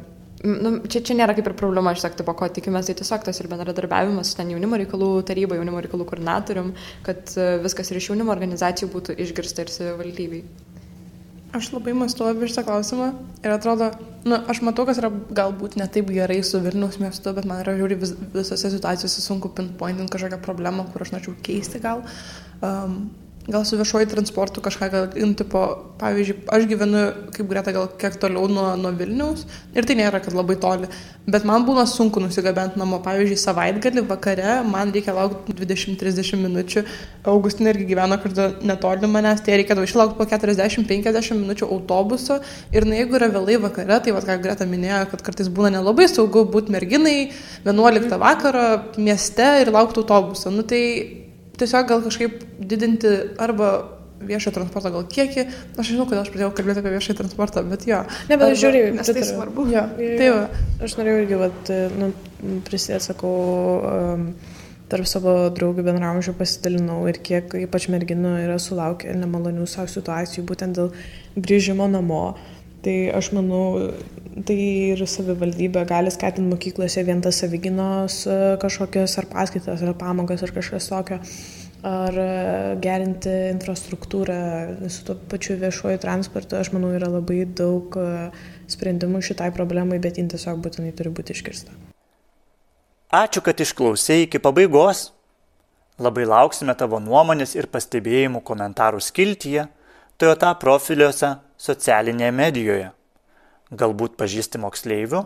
nu, 0.43 0.73
čia, 0.91 1.01
čia 1.05 1.15
nėra 1.17 1.35
kaip 1.37 1.47
ir 1.49 1.55
problema, 1.59 1.93
aš 1.93 2.03
sakau, 2.03 2.25
po 2.27 2.35
ko 2.39 2.49
tikimės, 2.51 2.89
tai 2.89 2.97
tiesiog 2.99 3.23
tas 3.27 3.39
ir 3.39 3.49
bendradarbiavimas 3.51 4.33
su 4.33 4.39
ten 4.39 4.51
jaunimo 4.51 4.79
reikalų 4.81 5.09
taryba, 5.27 5.57
jaunimo 5.59 5.81
reikalų 5.83 6.07
koordinatorium, 6.09 6.73
kad 7.07 7.31
e, 7.37 7.47
viskas 7.63 7.91
ir 7.91 8.01
iš 8.01 8.11
jaunimo 8.11 8.33
organizacijų 8.35 8.91
būtų 8.93 9.17
išgirsta 9.23 9.65
ir 9.65 9.73
savivaldybei. 9.73 10.43
Aš 11.53 11.69
labai 11.69 11.93
mastu 11.93 12.25
apie 12.25 12.47
šitą 12.49 12.63
klausimą 12.65 13.11
ir 13.45 13.51
atrodo, 13.53 13.91
nu, 14.25 14.39
aš 14.49 14.63
matau, 14.65 14.87
kas 14.89 14.97
yra 14.97 15.11
galbūt 15.13 15.77
ne 15.77 15.85
taip 15.85 16.09
gerai 16.09 16.39
su 16.43 16.57
Vilniaus 16.63 16.97
miestu, 16.97 17.29
bet 17.37 17.45
man 17.45 17.61
yra 17.61 17.75
žiūri 17.77 17.99
vis, 18.01 18.15
visose 18.33 18.71
situacijose 18.73 19.21
sunku 19.21 19.51
pinpointinti 19.53 20.15
kažkokią 20.15 20.41
problemą, 20.41 20.87
kur 20.89 21.05
aš 21.05 21.13
norėčiau 21.13 21.37
keisti 21.45 21.83
gal. 21.83 22.01
Um, 22.57 23.03
gal 23.47 23.65
su 23.65 23.75
viešuoju 23.75 24.07
transportu 24.07 24.61
kažką, 24.63 24.87
gal, 24.91 25.07
in, 25.19 25.33
tipo, 25.35 25.61
pavyzdžiui, 25.99 26.45
aš 26.55 26.65
gyvenu, 26.69 27.01
kaip 27.35 27.47
greta, 27.49 27.73
gal 27.75 27.89
kiek 27.99 28.15
toliau 28.21 28.47
nuo, 28.47 28.69
nuo 28.79 28.91
Vilniaus 28.95 29.43
ir 29.75 29.87
tai 29.87 29.97
nėra, 29.99 30.21
kad 30.23 30.35
labai 30.35 30.55
toli, 30.61 30.87
bet 31.27 31.43
man 31.47 31.65
būna 31.67 31.83
sunku 31.89 32.23
nusigabenti 32.23 32.79
namo, 32.79 33.01
pavyzdžiui, 33.03 33.39
savaitgalį 33.41 34.05
vakare, 34.07 34.61
man 34.67 34.93
reikia 34.95 35.15
laukti 35.17 35.55
20-30 35.59 36.39
minučių, 36.39 36.85
Augustin 37.33 37.67
irgi 37.71 37.89
gyvena 37.89 38.15
kartu 38.23 38.47
netoli 38.63 39.09
manęs, 39.11 39.43
tai 39.43 39.57
reikėdavo 39.59 39.87
išlaukti 39.89 40.19
po 40.19 40.27
40-50 40.29 41.39
minučių 41.39 41.67
autobuso 41.67 42.39
ir 42.71 42.87
na, 42.87 43.01
jeigu 43.01 43.19
yra 43.19 43.27
vėlai 43.33 43.59
vakare, 43.63 43.99
tai 44.03 44.15
vad 44.15 44.27
ką 44.27 44.37
greta 44.43 44.67
minėjo, 44.69 45.03
kad 45.11 45.25
kartais 45.27 45.51
būna 45.51 45.73
nelabai 45.75 46.07
saugu 46.11 46.45
būti 46.51 46.71
merginai 46.75 47.17
11 47.67 48.15
vakaro 48.23 48.67
mieste 48.95 49.49
ir 49.63 49.71
laukti 49.71 50.03
autobuso. 50.03 50.51
Nu, 50.51 50.63
tai 50.67 51.22
tiesiog 51.59 51.89
gal 51.89 52.01
kažkaip 52.05 52.41
didinti 52.59 53.11
arba 53.41 53.73
viešo 54.23 54.53
transporto 54.55 54.91
gal 54.93 55.05
kiekį. 55.09 55.45
Aš 55.79 55.91
žinau, 55.91 56.07
kad 56.09 56.21
aš 56.21 56.31
pradėjau 56.33 56.53
kalbėti 56.55 56.83
apie 56.83 56.93
viešą 56.95 57.15
transportą, 57.19 57.63
bet 57.67 57.85
jo. 57.89 58.01
Ne, 58.29 58.37
bet 58.37 58.53
aš 58.53 58.61
žiūriu, 58.63 58.83
nes 58.97 59.09
tai 59.09 59.25
svarbu. 59.27 59.67
Jo, 59.73 59.85
Tai 59.99 60.29
va. 60.35 60.43
Aš 60.85 60.97
norėjau 60.99 61.23
irgi, 61.23 61.39
vat, 61.41 61.71
nu, 61.99 62.11
prisidėti, 62.67 63.09
sakau, 63.09 63.33
um, 63.89 64.27
tarp 64.91 65.09
savo 65.09 65.35
draugų 65.55 65.85
bendramžių 65.87 66.35
pasidalinau 66.37 67.01
ir 67.09 67.19
kiek 67.25 67.55
ypač 67.63 67.89
merginų 67.91 68.35
yra 68.43 68.59
sulaukę 68.61 69.13
nemalonių 69.17 69.67
savo 69.69 69.89
situacijų 69.91 70.45
būtent 70.49 70.79
dėl 70.79 70.91
grįžimo 71.39 71.89
namo. 71.91 72.25
Tai 72.83 72.95
aš 73.15 73.29
manau, 73.31 73.93
tai 74.43 74.55
ir 74.91 75.01
savivaldybė 75.07 75.85
gali 75.87 76.11
skatinti 76.11 76.51
mokyklose 76.51 77.03
vien 77.07 77.21
tas 77.23 77.37
savyginos 77.39 78.23
e, 78.27 78.37
kažkokios 78.59 79.13
ar 79.21 79.27
paskaitas, 79.31 79.83
ar 79.83 79.93
pamokas, 79.99 80.43
ar 80.43 80.51
kažkas 80.51 80.89
tokio, 80.91 81.19
ar 81.87 82.17
e, 82.19 82.25
gerinti 82.83 83.31
infrastruktūrą 83.53 84.89
su 84.91 85.05
tuo 85.07 85.15
pačiu 85.31 85.55
viešuoju 85.61 86.01
transportu. 86.03 86.59
Aš 86.59 86.73
manau, 86.75 86.91
yra 86.97 87.07
labai 87.13 87.45
daug 87.47 87.95
e, 87.95 88.09
sprendimų 88.75 89.23
šitai 89.29 89.53
problemai, 89.55 90.01
bet 90.03 90.19
jin 90.19 90.27
tiesiog 90.33 90.59
būtinai 90.65 90.91
turi 90.97 91.13
būti 91.15 91.37
iškirsta. 91.37 91.79
Ačiū, 93.13 93.45
kad 93.45 93.63
išklausai 93.63 94.25
iki 94.25 94.43
pabaigos. 94.43 95.11
Labai 96.03 96.25
lauksime 96.25 96.73
tavo 96.75 96.97
nuomonės 96.99 97.53
ir 97.55 97.69
pastebėjimų 97.71 98.41
komentarų 98.43 98.99
skiltyje, 99.05 99.69
Toyota 100.17 100.51
profiliuose 100.57 101.29
socialinėje 101.57 102.31
medijoje. 102.35 102.89
Galbūt 103.73 104.17
pažįsti 104.19 104.61
moksleivių, 104.61 105.23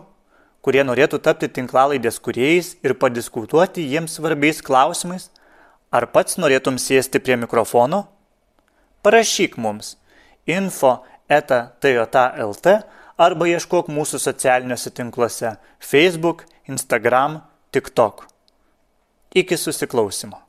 kurie 0.64 0.84
norėtų 0.84 1.20
tapti 1.24 1.48
tinklalaidės 1.52 2.20
kuriejais 2.24 2.74
ir 2.84 2.96
padiskutuoti 3.00 3.84
jiems 3.88 4.16
svarbiais 4.18 4.62
klausimais, 4.64 5.28
ar 5.92 6.08
pats 6.12 6.38
norėtum 6.40 6.78
sėsti 6.80 7.20
prie 7.20 7.36
mikrofono? 7.40 8.06
Parašyk 9.04 9.56
mums 9.60 9.96
info 10.48 10.98
eta 11.28 11.60
toyota.lt 11.82 12.74
arba 13.18 13.48
ieškok 13.52 13.92
mūsų 13.92 14.20
socialiniuose 14.22 14.92
tinkluose 14.96 15.54
Facebook, 15.78 16.44
Instagram, 16.68 17.42
TikTok. 17.72 18.26
Iki 19.36 19.60
susiklausimo. 19.60 20.40